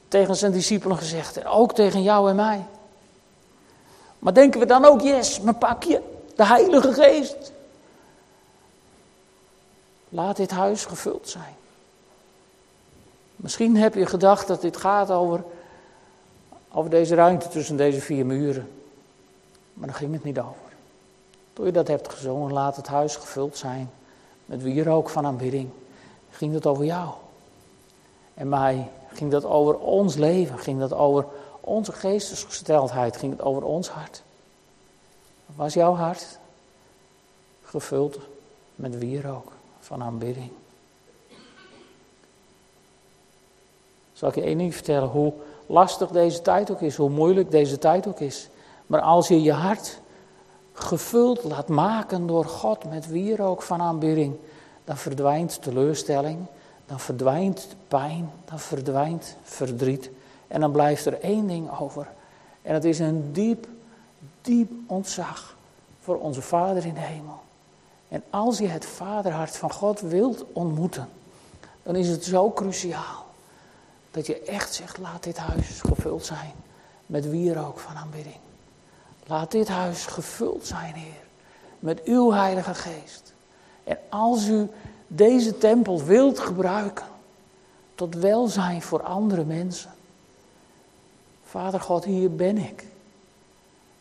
tegen 0.09 0.37
zijn 0.37 0.52
discipelen 0.52 0.96
gezegd. 0.96 1.37
En 1.37 1.46
ook 1.46 1.74
tegen 1.74 2.02
jou 2.02 2.31
en 2.31 2.37
mij. 2.37 2.64
Maar 4.22 4.35
denken 4.35 4.61
we 4.61 4.66
dan 4.66 4.85
ook, 4.85 5.00
yes, 5.00 5.40
mijn 5.40 5.58
pakje, 5.58 6.02
de 6.37 6.46
Heilige 6.46 6.92
Geest. 6.92 7.52
Laat 10.08 10.37
dit 10.37 10.50
huis 10.50 10.85
gevuld 10.85 11.28
zijn. 11.28 11.54
Misschien 13.37 13.76
heb 13.76 13.94
je 13.94 14.06
gedacht 14.06 14.46
dat 14.46 14.61
dit 14.61 14.76
gaat 14.76 15.11
over, 15.11 15.44
over 16.72 16.90
deze 16.90 17.14
ruimte 17.14 17.48
tussen 17.48 17.76
deze 17.76 18.00
vier 18.00 18.26
muren. 18.26 18.70
Maar 19.74 19.87
daar 19.87 19.96
ging 19.96 20.12
het 20.12 20.24
niet 20.24 20.38
over. 20.38 20.72
Toen 21.52 21.66
je 21.66 21.72
dat 21.72 21.88
hebt 21.88 22.12
gezongen, 22.12 22.52
laat 22.52 22.76
het 22.76 22.87
huis 22.87 23.16
gevuld 23.16 23.56
zijn 23.56 23.90
met 24.46 24.62
wierook 24.62 25.08
van 25.08 25.26
aanbidding. 25.26 25.70
Ging 26.30 26.54
het 26.54 26.66
over 26.66 26.85
jou. 26.85 27.11
En 28.35 28.48
mij 28.48 28.88
ging 29.12 29.30
dat 29.30 29.44
over 29.44 29.78
ons 29.78 30.14
leven, 30.14 30.58
ging 30.58 30.78
dat 30.78 30.92
over 30.92 31.26
onze 31.64 31.92
geestesgesteldheid, 31.92 33.16
ging 33.16 33.33
het 33.33 33.42
over 33.42 33.62
ons 33.62 33.88
hart. 33.88 34.22
Was 35.55 35.75
jouw 35.75 35.94
hart 35.94 36.38
gevuld 37.62 38.18
met 38.75 38.98
wierook 38.98 39.53
van 39.81 40.03
aanbidding? 40.03 40.51
Zal 44.12 44.29
ik 44.29 44.35
je 44.35 44.42
één 44.42 44.59
ding 44.59 44.75
vertellen, 44.75 45.09
hoe 45.09 45.33
lastig 45.66 46.11
deze 46.11 46.42
tijd 46.42 46.70
ook 46.70 46.81
is, 46.81 46.96
hoe 46.96 47.11
moeilijk 47.11 47.51
deze 47.51 47.79
tijd 47.79 48.07
ook 48.07 48.20
is. 48.20 48.48
Maar 48.87 49.01
als 49.01 49.29
je 49.29 49.42
je 49.42 49.53
hart 49.53 50.01
gevuld 50.72 51.44
laat 51.44 51.68
maken 51.68 52.27
door 52.27 52.44
God 52.44 52.85
met 52.85 53.07
wierook 53.07 53.62
van 53.62 53.81
aanbidding, 53.81 54.37
dan 54.85 54.96
verdwijnt 54.96 55.62
teleurstelling, 55.62 56.38
dan 56.87 57.01
verdwijnt 57.01 57.66
pijn, 57.88 58.31
dan 58.44 58.59
verdwijnt 58.59 59.37
verdriet. 59.42 60.11
En 60.52 60.60
dan 60.60 60.72
blijft 60.72 61.06
er 61.06 61.20
één 61.20 61.46
ding 61.46 61.78
over. 61.78 62.08
En 62.62 62.72
dat 62.72 62.84
is 62.84 62.98
een 62.98 63.32
diep, 63.32 63.66
diep 64.42 64.70
ontzag 64.86 65.56
voor 66.00 66.18
onze 66.18 66.42
Vader 66.42 66.86
in 66.86 66.94
de 66.94 67.00
hemel. 67.00 67.40
En 68.08 68.22
als 68.30 68.58
je 68.58 68.66
het 68.66 68.86
vaderhart 68.86 69.56
van 69.56 69.72
God 69.72 70.00
wilt 70.00 70.44
ontmoeten, 70.52 71.08
dan 71.82 71.96
is 71.96 72.08
het 72.08 72.24
zo 72.24 72.50
cruciaal 72.50 73.26
dat 74.10 74.26
je 74.26 74.40
echt 74.40 74.74
zegt: 74.74 74.98
laat 74.98 75.22
dit 75.22 75.36
huis 75.36 75.80
gevuld 75.80 76.24
zijn 76.24 76.52
met 77.06 77.30
wierook 77.30 77.78
van 77.78 77.96
aanbidding. 77.96 78.38
Laat 79.26 79.50
dit 79.50 79.68
huis 79.68 80.06
gevuld 80.06 80.66
zijn, 80.66 80.94
Heer, 80.94 81.22
met 81.78 82.02
uw 82.02 82.32
Heilige 82.32 82.74
Geest. 82.74 83.32
En 83.84 83.98
als 84.08 84.46
u 84.46 84.70
deze 85.06 85.58
tempel 85.58 86.04
wilt 86.04 86.38
gebruiken 86.38 87.06
tot 87.94 88.14
welzijn 88.14 88.82
voor 88.82 89.02
andere 89.02 89.44
mensen. 89.44 89.90
Vader 91.52 91.80
God, 91.80 92.04
hier 92.04 92.34
ben 92.34 92.58
ik. 92.58 92.84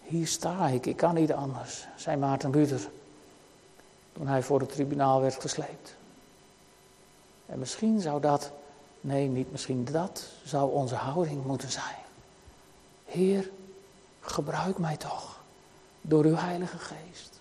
Hier 0.01 0.27
sta 0.27 0.67
ik, 0.67 0.85
ik 0.85 0.97
kan 0.97 1.13
niet 1.13 1.33
anders, 1.33 1.87
zei 1.95 2.17
Maarten 2.17 2.49
Luther 2.49 2.89
toen 4.13 4.27
hij 4.27 4.43
voor 4.43 4.59
het 4.59 4.71
tribunaal 4.71 5.21
werd 5.21 5.41
gesleept. 5.41 5.95
En 7.45 7.59
misschien 7.59 8.01
zou 8.01 8.21
dat, 8.21 8.51
nee, 9.01 9.27
niet 9.27 9.51
misschien 9.51 9.87
dat, 9.91 10.25
zou 10.43 10.71
onze 10.71 10.95
houding 10.95 11.45
moeten 11.45 11.71
zijn. 11.71 11.95
Heer, 13.05 13.49
gebruik 14.19 14.77
mij 14.77 14.97
toch 14.97 15.39
door 16.01 16.25
uw 16.25 16.35
Heilige 16.35 16.77
Geest. 16.77 17.39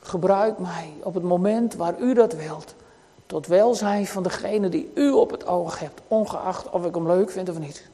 Gebruik 0.00 0.58
mij 0.58 0.92
op 1.02 1.14
het 1.14 1.24
moment 1.24 1.74
waar 1.74 2.00
u 2.00 2.14
dat 2.14 2.32
wilt 2.32 2.74
tot 3.26 3.46
welzijn 3.46 4.06
van 4.06 4.22
degene 4.22 4.68
die 4.68 4.90
u 4.94 5.10
op 5.10 5.30
het 5.30 5.46
oog 5.46 5.78
hebt, 5.78 6.00
ongeacht 6.08 6.70
of 6.70 6.84
ik 6.84 6.94
hem 6.94 7.06
leuk 7.06 7.30
vind 7.30 7.48
of 7.48 7.58
niet. 7.58 7.88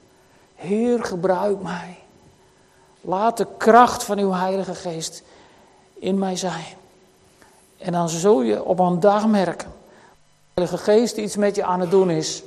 Heer, 0.55 1.05
gebruik 1.05 1.63
mij. 1.63 1.99
Laat 3.01 3.37
de 3.37 3.47
kracht 3.57 4.05
van 4.05 4.19
uw 4.19 4.33
Heilige 4.33 4.75
Geest 4.75 5.23
in 5.95 6.19
mij 6.19 6.37
zijn. 6.37 6.77
En 7.79 7.93
dan 7.93 8.09
zul 8.09 8.43
je 8.43 8.65
op 8.65 8.79
een 8.79 9.01
dag 9.01 9.27
merken, 9.27 9.73
de 10.55 10.61
Heilige 10.61 10.79
Geest 10.79 11.17
iets 11.17 11.37
met 11.37 11.55
je 11.55 11.65
aan 11.65 11.81
het 11.81 11.91
doen 11.91 12.11
is. 12.11 12.43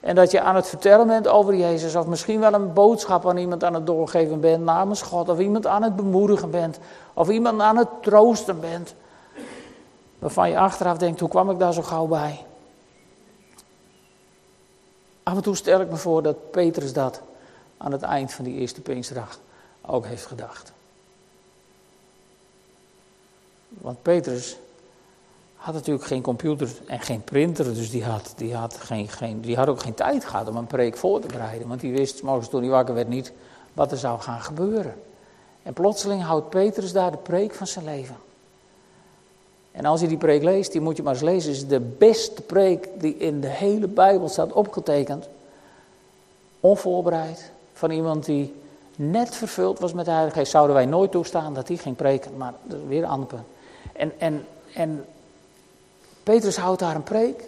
En 0.00 0.14
dat 0.14 0.30
je 0.30 0.40
aan 0.40 0.54
het 0.54 0.68
vertellen 0.68 1.06
bent 1.06 1.28
over 1.28 1.54
Jezus, 1.54 1.94
of 1.94 2.06
misschien 2.06 2.40
wel 2.40 2.52
een 2.52 2.72
boodschap 2.72 3.28
aan 3.28 3.36
iemand 3.36 3.64
aan 3.64 3.74
het 3.74 3.86
doorgeven 3.86 4.40
bent 4.40 4.64
namens 4.64 5.02
God, 5.02 5.28
of 5.28 5.38
iemand 5.38 5.66
aan 5.66 5.82
het 5.82 5.96
bemoedigen 5.96 6.50
bent, 6.50 6.78
of 7.14 7.28
iemand 7.28 7.60
aan 7.60 7.76
het 7.76 7.88
troosten 8.00 8.60
bent. 8.60 8.94
Waarvan 10.18 10.50
je 10.50 10.58
achteraf 10.58 10.96
denkt, 10.96 11.20
hoe 11.20 11.28
kwam 11.28 11.50
ik 11.50 11.58
daar 11.58 11.72
zo 11.72 11.82
gauw 11.82 12.06
bij? 12.06 12.44
Af 15.22 15.36
en 15.36 15.42
toe 15.42 15.56
stel 15.56 15.80
ik 15.80 15.90
me 15.90 15.96
voor 15.96 16.22
dat 16.22 16.50
Petrus 16.50 16.92
dat 16.92 17.20
aan 17.76 17.92
het 17.92 18.02
eind 18.02 18.32
van 18.32 18.44
die 18.44 18.54
eerste 18.54 18.80
Pinksterdag 18.80 19.38
ook 19.80 20.06
heeft 20.06 20.26
gedacht. 20.26 20.72
Want 23.68 24.02
Petrus 24.02 24.56
had 25.56 25.74
natuurlijk 25.74 26.06
geen 26.06 26.22
computer 26.22 26.68
en 26.86 27.00
geen 27.00 27.24
printer, 27.24 27.64
dus 27.74 27.90
die 27.90 28.04
had, 28.04 28.32
die 28.36 28.54
had, 28.54 28.76
geen, 28.76 29.08
geen, 29.08 29.40
die 29.40 29.56
had 29.56 29.68
ook 29.68 29.80
geen 29.80 29.94
tijd 29.94 30.24
gehad 30.24 30.48
om 30.48 30.56
een 30.56 30.66
preek 30.66 30.96
voor 30.96 31.20
te 31.20 31.26
bereiden. 31.26 31.68
Want 31.68 31.80
die 31.80 31.92
wist, 31.92 32.22
morgens 32.22 32.48
toen 32.48 32.60
hij 32.60 32.70
wakker 32.70 32.94
werd, 32.94 33.08
niet 33.08 33.32
wat 33.72 33.92
er 33.92 33.98
zou 33.98 34.20
gaan 34.20 34.40
gebeuren. 34.40 34.94
En 35.62 35.72
plotseling 35.72 36.22
houdt 36.22 36.50
Petrus 36.50 36.92
daar 36.92 37.10
de 37.10 37.16
preek 37.16 37.54
van 37.54 37.66
zijn 37.66 37.84
leven. 37.84 38.16
En 39.72 39.84
als 39.84 40.00
je 40.00 40.08
die 40.08 40.16
preek 40.16 40.42
leest, 40.42 40.72
die 40.72 40.80
moet 40.80 40.96
je 40.96 41.02
maar 41.02 41.12
eens 41.12 41.22
lezen, 41.22 41.50
is 41.50 41.66
de 41.66 41.80
beste 41.80 42.42
preek 42.42 42.88
die 42.98 43.16
in 43.16 43.40
de 43.40 43.48
hele 43.48 43.88
Bijbel 43.88 44.28
staat 44.28 44.52
opgetekend. 44.52 45.28
Onvoorbereid, 46.60 47.50
van 47.76 47.90
iemand 47.90 48.24
die 48.24 48.54
net 48.96 49.34
vervuld 49.34 49.78
was 49.78 49.92
met 49.92 50.04
de 50.04 50.10
Heilige 50.10 50.38
Geest. 50.38 50.50
Zouden 50.50 50.76
wij 50.76 50.86
nooit 50.86 51.10
toestaan 51.10 51.54
dat 51.54 51.68
hij 51.68 51.76
ging 51.76 51.96
preken, 51.96 52.36
maar 52.36 52.52
dat 52.62 52.78
is 52.78 52.86
weer 52.88 53.02
een 53.02 53.08
ander 53.08 53.28
punt. 53.28 53.46
En, 53.92 54.12
en, 54.18 54.46
en 54.74 55.04
Petrus 56.22 56.56
houdt 56.56 56.80
daar 56.80 56.94
een 56.94 57.02
preek. 57.02 57.44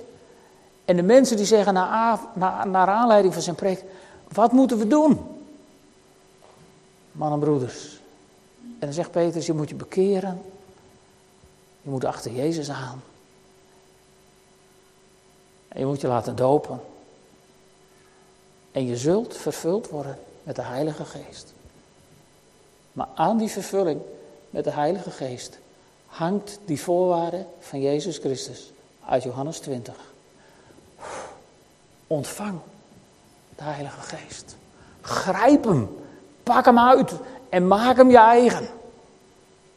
En 0.84 0.96
de 0.96 1.02
mensen 1.02 1.36
die 1.36 1.46
zeggen 1.46 1.74
naar, 1.74 2.20
naar, 2.34 2.68
naar 2.68 2.88
aanleiding 2.88 3.34
van 3.34 3.42
zijn 3.42 3.56
preek, 3.56 3.84
wat 4.32 4.52
moeten 4.52 4.78
we 4.78 4.86
doen? 4.86 5.20
Mannen 7.12 7.38
en 7.38 7.44
broeders. 7.44 8.00
En 8.62 8.86
dan 8.86 8.92
zegt 8.92 9.10
Petrus, 9.10 9.46
je 9.46 9.52
moet 9.52 9.68
je 9.68 9.74
bekeren 9.74 10.42
je 11.88 11.94
moet 11.94 12.04
achter 12.04 12.32
Jezus 12.32 12.70
aan. 12.70 13.02
En 15.68 15.80
je 15.80 15.86
moet 15.86 16.00
je 16.00 16.06
laten 16.06 16.36
dopen. 16.36 16.80
En 18.72 18.86
je 18.86 18.96
zult 18.96 19.36
vervuld 19.36 19.88
worden 19.88 20.18
met 20.42 20.56
de 20.56 20.62
Heilige 20.62 21.04
Geest. 21.04 21.52
Maar 22.92 23.08
aan 23.14 23.38
die 23.38 23.48
vervulling 23.48 24.00
met 24.50 24.64
de 24.64 24.70
Heilige 24.70 25.10
Geest 25.10 25.58
hangt 26.06 26.58
die 26.64 26.80
voorwaarde 26.80 27.44
van 27.60 27.80
Jezus 27.80 28.18
Christus 28.18 28.72
uit 29.06 29.22
Johannes 29.22 29.58
20. 29.58 29.94
Ontvang 32.06 32.58
de 33.56 33.62
Heilige 33.62 34.00
Geest. 34.00 34.56
Grijp 35.00 35.64
hem, 35.64 35.88
pak 36.42 36.64
hem 36.64 36.78
uit 36.78 37.12
en 37.48 37.66
maak 37.66 37.96
hem 37.96 38.10
je 38.10 38.18
eigen. 38.18 38.68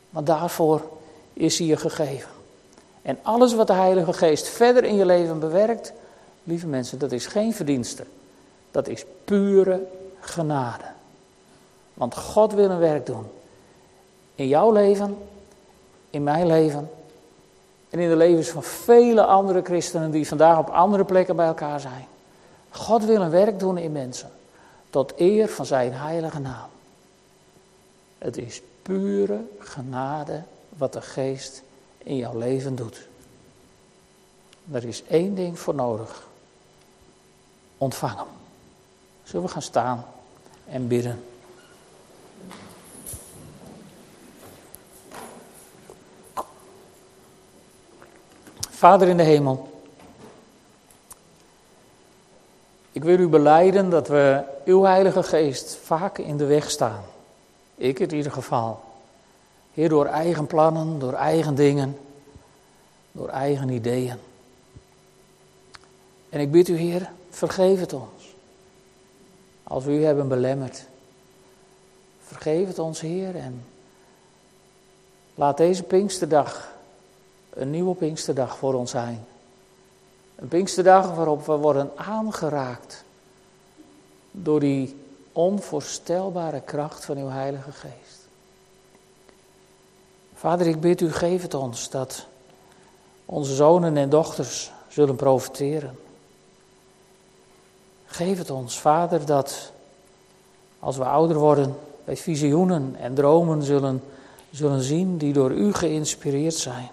Want 0.09 0.25
daarvoor 0.27 0.81
is 1.33 1.57
hier 1.57 1.77
gegeven. 1.77 2.29
En 3.01 3.17
alles 3.21 3.53
wat 3.53 3.67
de 3.67 3.73
Heilige 3.73 4.13
Geest 4.13 4.47
verder 4.47 4.83
in 4.83 4.95
je 4.95 5.05
leven 5.05 5.39
bewerkt, 5.39 5.93
lieve 6.43 6.67
mensen, 6.67 6.99
dat 6.99 7.11
is 7.11 7.25
geen 7.25 7.53
verdienste. 7.53 8.05
Dat 8.71 8.87
is 8.87 9.05
pure 9.25 9.87
genade. 10.19 10.83
Want 11.93 12.15
God 12.15 12.53
wil 12.53 12.69
een 12.69 12.79
werk 12.79 13.05
doen. 13.05 13.25
In 14.35 14.47
jouw 14.47 14.71
leven, 14.71 15.17
in 16.09 16.23
mijn 16.23 16.47
leven 16.47 16.89
en 17.89 17.99
in 17.99 18.09
de 18.09 18.15
levens 18.15 18.49
van 18.49 18.63
vele 18.63 19.25
andere 19.25 19.61
christenen 19.61 20.11
die 20.11 20.27
vandaag 20.27 20.57
op 20.57 20.69
andere 20.69 21.05
plekken 21.05 21.35
bij 21.35 21.45
elkaar 21.45 21.79
zijn. 21.79 22.07
God 22.69 23.05
wil 23.05 23.21
een 23.21 23.29
werk 23.29 23.59
doen 23.59 23.77
in 23.77 23.91
mensen. 23.91 24.29
Tot 24.89 25.13
eer 25.19 25.47
van 25.47 25.65
zijn 25.65 25.93
heilige 25.93 26.39
naam. 26.39 26.69
Het 28.17 28.37
is 28.37 28.61
pure 28.81 29.39
genade 29.59 30.43
wat 30.77 30.93
de 30.93 31.01
geest 31.01 31.63
in 31.97 32.15
jouw 32.15 32.37
leven 32.37 32.75
doet. 32.75 33.07
Er 34.71 34.85
is 34.85 35.03
één 35.03 35.35
ding 35.35 35.59
voor 35.59 35.75
nodig. 35.75 36.27
Ontvang 37.77 38.15
hem. 38.15 38.40
Zullen 39.31 39.45
we 39.45 39.51
gaan 39.51 39.61
staan 39.61 40.05
en 40.65 40.87
bidden? 40.87 41.23
Vader 48.69 49.07
in 49.07 49.17
de 49.17 49.23
hemel, 49.23 49.83
ik 52.91 53.03
wil 53.03 53.19
u 53.19 53.27
beleiden 53.27 53.89
dat 53.89 54.07
we 54.07 54.43
uw 54.65 54.83
Heilige 54.83 55.23
Geest 55.23 55.75
vaak 55.75 56.17
in 56.17 56.37
de 56.37 56.45
weg 56.45 56.69
staan. 56.69 57.03
Ik 57.75 57.99
in 57.99 58.13
ieder 58.13 58.31
geval. 58.31 58.83
Heer, 59.73 59.89
door 59.89 60.05
eigen 60.05 60.47
plannen, 60.47 60.99
door 60.99 61.13
eigen 61.13 61.55
dingen, 61.55 61.97
door 63.11 63.29
eigen 63.29 63.69
ideeën. 63.69 64.17
En 66.29 66.39
ik 66.39 66.51
bid 66.51 66.67
u, 66.67 66.77
Heer, 66.77 67.11
vergeef 67.29 67.79
het 67.79 67.93
ons. 67.93 68.20
Als 69.71 69.83
we 69.83 69.91
u 69.91 70.03
hebben 70.03 70.27
belemmerd. 70.27 70.85
Vergeef 72.23 72.67
het 72.67 72.79
ons, 72.79 73.01
Heer. 73.01 73.35
En 73.35 73.65
laat 75.35 75.57
deze 75.57 75.83
Pinksterdag 75.83 76.71
een 77.49 77.69
nieuwe 77.69 77.95
Pinksterdag 77.95 78.57
voor 78.57 78.73
ons 78.73 78.91
zijn. 78.91 79.25
Een 80.35 80.47
Pinksterdag 80.47 81.15
waarop 81.15 81.45
we 81.45 81.55
worden 81.55 81.91
aangeraakt 81.95 83.03
door 84.31 84.59
die 84.59 84.95
onvoorstelbare 85.31 86.61
kracht 86.61 87.05
van 87.05 87.17
uw 87.17 87.29
Heilige 87.29 87.71
Geest. 87.71 88.27
Vader, 90.33 90.67
ik 90.67 90.81
bid 90.81 91.01
u, 91.01 91.11
geef 91.11 91.41
het 91.41 91.53
ons 91.53 91.89
dat 91.89 92.25
onze 93.25 93.55
zonen 93.55 93.97
en 93.97 94.09
dochters 94.09 94.71
zullen 94.87 95.15
profiteren. 95.15 95.97
Geef 98.11 98.37
het 98.37 98.49
ons, 98.49 98.79
Vader, 98.79 99.25
dat 99.25 99.71
als 100.79 100.97
we 100.97 101.05
ouder 101.05 101.37
worden, 101.37 101.75
wij 102.03 102.17
visioenen 102.17 102.95
en 102.99 103.13
dromen 103.13 103.63
zullen, 103.63 104.03
zullen 104.49 104.81
zien 104.81 105.17
die 105.17 105.33
door 105.33 105.51
u 105.51 105.73
geïnspireerd 105.73 106.53
zijn. 106.53 106.89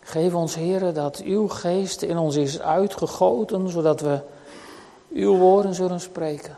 Geef 0.00 0.34
ons, 0.34 0.54
Heer, 0.54 0.92
dat 0.92 1.20
uw 1.20 1.48
geest 1.48 2.02
in 2.02 2.18
ons 2.18 2.36
is 2.36 2.60
uitgegoten, 2.60 3.68
zodat 3.68 4.00
we 4.00 4.20
uw 5.12 5.36
woorden 5.36 5.74
zullen 5.74 6.00
spreken. 6.00 6.56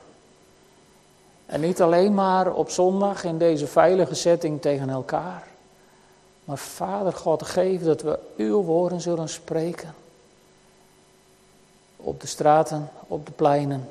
En 1.46 1.60
niet 1.60 1.82
alleen 1.82 2.14
maar 2.14 2.52
op 2.52 2.70
zondag 2.70 3.24
in 3.24 3.38
deze 3.38 3.66
veilige 3.66 4.14
setting 4.14 4.60
tegen 4.60 4.90
elkaar. 4.90 5.46
Maar 6.44 6.58
Vader 6.58 7.12
God, 7.12 7.42
geef 7.42 7.82
dat 7.82 8.02
we 8.02 8.18
uw 8.36 8.62
woorden 8.62 9.00
zullen 9.00 9.28
spreken. 9.28 9.94
Op 12.02 12.20
de 12.20 12.26
straten, 12.26 12.88
op 13.06 13.26
de 13.26 13.32
pleinen, 13.32 13.88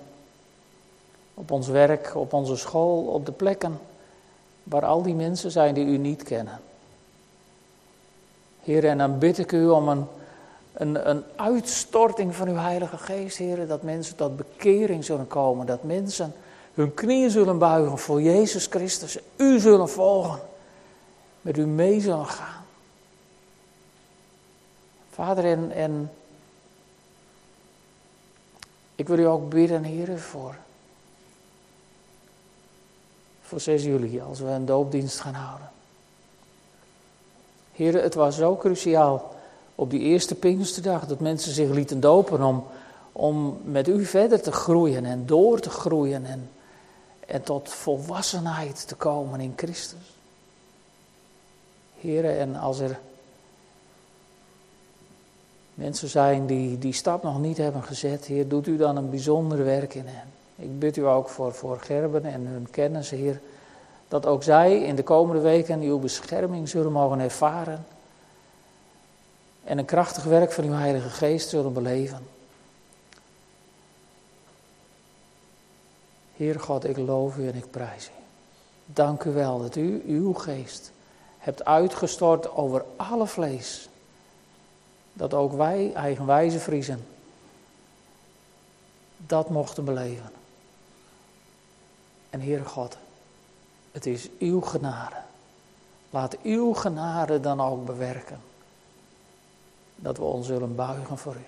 op 1.33 1.51
ons 1.51 1.67
werk, 1.67 2.15
op 2.15 2.33
onze 2.33 2.55
school, 2.55 3.03
op 3.03 3.25
de 3.25 3.31
plekken 3.31 3.79
waar 4.63 4.85
al 4.85 5.01
die 5.01 5.15
mensen 5.15 5.51
zijn 5.51 5.73
die 5.73 5.85
u 5.85 5.97
niet 5.97 6.23
kennen. 6.23 6.59
Heer, 8.63 8.85
en 8.85 8.97
dan 8.97 9.19
bid 9.19 9.37
ik 9.37 9.51
u 9.51 9.67
om 9.67 9.89
een, 9.89 10.05
een, 10.73 11.09
een 11.09 11.23
uitstorting 11.35 12.35
van 12.35 12.47
uw 12.47 12.55
Heilige 12.55 12.97
Geest, 12.97 13.37
Heer, 13.37 13.67
dat 13.67 13.81
mensen 13.81 14.15
tot 14.15 14.37
bekering 14.37 15.05
zullen 15.05 15.27
komen, 15.27 15.65
dat 15.65 15.83
mensen 15.83 16.33
hun 16.73 16.93
knieën 16.93 17.29
zullen 17.29 17.57
buigen 17.57 17.97
voor 17.97 18.21
Jezus 18.21 18.65
Christus, 18.65 19.19
u 19.35 19.59
zullen 19.59 19.89
volgen, 19.89 20.39
met 21.41 21.57
u 21.57 21.65
mee 21.65 22.01
zullen 22.01 22.25
gaan. 22.25 22.65
Vader, 25.09 25.45
en, 25.45 25.71
en 25.71 26.11
ik 28.99 29.07
wil 29.07 29.17
u 29.17 29.27
ook 29.27 29.49
bidden, 29.49 29.83
Heer, 29.83 30.19
voor, 30.19 30.55
voor 33.41 33.59
6 33.59 33.83
juli, 33.83 34.21
als 34.21 34.39
we 34.39 34.45
een 34.45 34.65
doopdienst 34.65 35.19
gaan 35.19 35.33
houden. 35.33 35.69
Heer, 37.71 38.01
het 38.01 38.13
was 38.13 38.35
zo 38.35 38.55
cruciaal 38.55 39.35
op 39.75 39.89
die 39.89 39.99
eerste 39.99 40.35
Pinksterdag 40.35 41.07
dat 41.07 41.19
mensen 41.19 41.53
zich 41.53 41.69
lieten 41.69 41.99
dopen 41.99 42.41
om, 42.41 42.65
om 43.11 43.61
met 43.63 43.87
u 43.87 44.05
verder 44.05 44.41
te 44.41 44.51
groeien 44.51 45.05
en 45.05 45.25
door 45.25 45.59
te 45.59 45.69
groeien 45.69 46.25
en, 46.25 46.49
en 47.27 47.43
tot 47.43 47.69
volwassenheid 47.69 48.87
te 48.87 48.95
komen 48.95 49.39
in 49.39 49.53
Christus. 49.55 50.15
Heer, 51.99 52.37
en 52.39 52.55
als 52.55 52.79
er 52.79 52.99
mensen 55.79 56.09
zijn 56.09 56.45
die 56.45 56.77
die 56.77 56.93
stap 56.93 57.23
nog 57.23 57.39
niet 57.39 57.57
hebben 57.57 57.83
gezet, 57.83 58.25
Heer, 58.25 58.47
doet 58.47 58.67
u 58.67 58.77
dan 58.77 58.97
een 58.97 59.09
bijzonder 59.09 59.65
werk 59.65 59.93
in 59.93 60.05
hen. 60.05 60.27
Ik 60.55 60.79
bid 60.79 60.97
u 60.97 61.05
ook 61.05 61.29
voor, 61.29 61.53
voor 61.53 61.79
Gerben 61.79 62.25
en 62.25 62.45
hun 62.45 62.67
kennis, 62.71 63.09
Heer 63.09 63.39
dat 64.09 64.25
ook 64.25 64.43
zij 64.43 64.79
in 64.81 64.95
de 64.95 65.03
komende 65.03 65.41
weken 65.41 65.81
uw 65.81 65.99
bescherming 65.99 66.69
zullen 66.69 66.91
mogen 66.91 67.19
ervaren. 67.19 67.85
En 69.63 69.77
een 69.77 69.85
krachtig 69.85 70.23
werk 70.23 70.51
van 70.51 70.63
uw 70.63 70.73
Heilige 70.73 71.09
Geest 71.09 71.49
zullen 71.49 71.73
beleven. 71.73 72.27
Heer 76.35 76.59
God, 76.59 76.85
ik 76.85 76.97
loof 76.97 77.37
u 77.37 77.47
en 77.47 77.55
ik 77.55 77.71
prijs 77.71 78.07
u. 78.07 78.21
Dank 78.85 79.23
u 79.23 79.31
wel 79.31 79.61
dat 79.61 79.75
u 79.75 80.03
uw 80.07 80.33
geest 80.33 80.91
hebt 81.37 81.65
uitgestort 81.65 82.55
over 82.55 82.85
alle 82.95 83.27
vlees. 83.27 83.88
Dat 85.19 85.33
ook 85.33 85.53
wij, 85.53 85.93
eigenwijze 85.93 86.59
Vriezen, 86.59 87.07
dat 89.17 89.49
mochten 89.49 89.85
beleven. 89.85 90.31
En 92.29 92.39
Heer 92.39 92.65
God, 92.65 92.97
het 93.91 94.05
is 94.05 94.29
uw 94.39 94.61
genade. 94.61 95.15
Laat 96.09 96.41
uw 96.41 96.73
genade 96.73 97.39
dan 97.39 97.61
ook 97.61 97.85
bewerken. 97.85 98.39
Dat 99.95 100.17
we 100.17 100.23
ons 100.23 100.47
zullen 100.47 100.75
buigen 100.75 101.17
voor 101.17 101.35
u. 101.35 101.45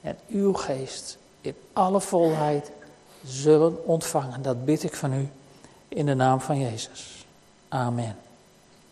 En 0.00 0.18
uw 0.28 0.52
geest 0.52 1.18
in 1.40 1.54
alle 1.72 2.00
volheid 2.00 2.70
zullen 3.24 3.86
ontvangen. 3.86 4.42
Dat 4.42 4.64
bid 4.64 4.82
ik 4.82 4.94
van 4.94 5.12
u 5.12 5.28
in 5.88 6.06
de 6.06 6.14
naam 6.14 6.40
van 6.40 6.58
Jezus. 6.58 7.26
Amen. 7.68 8.16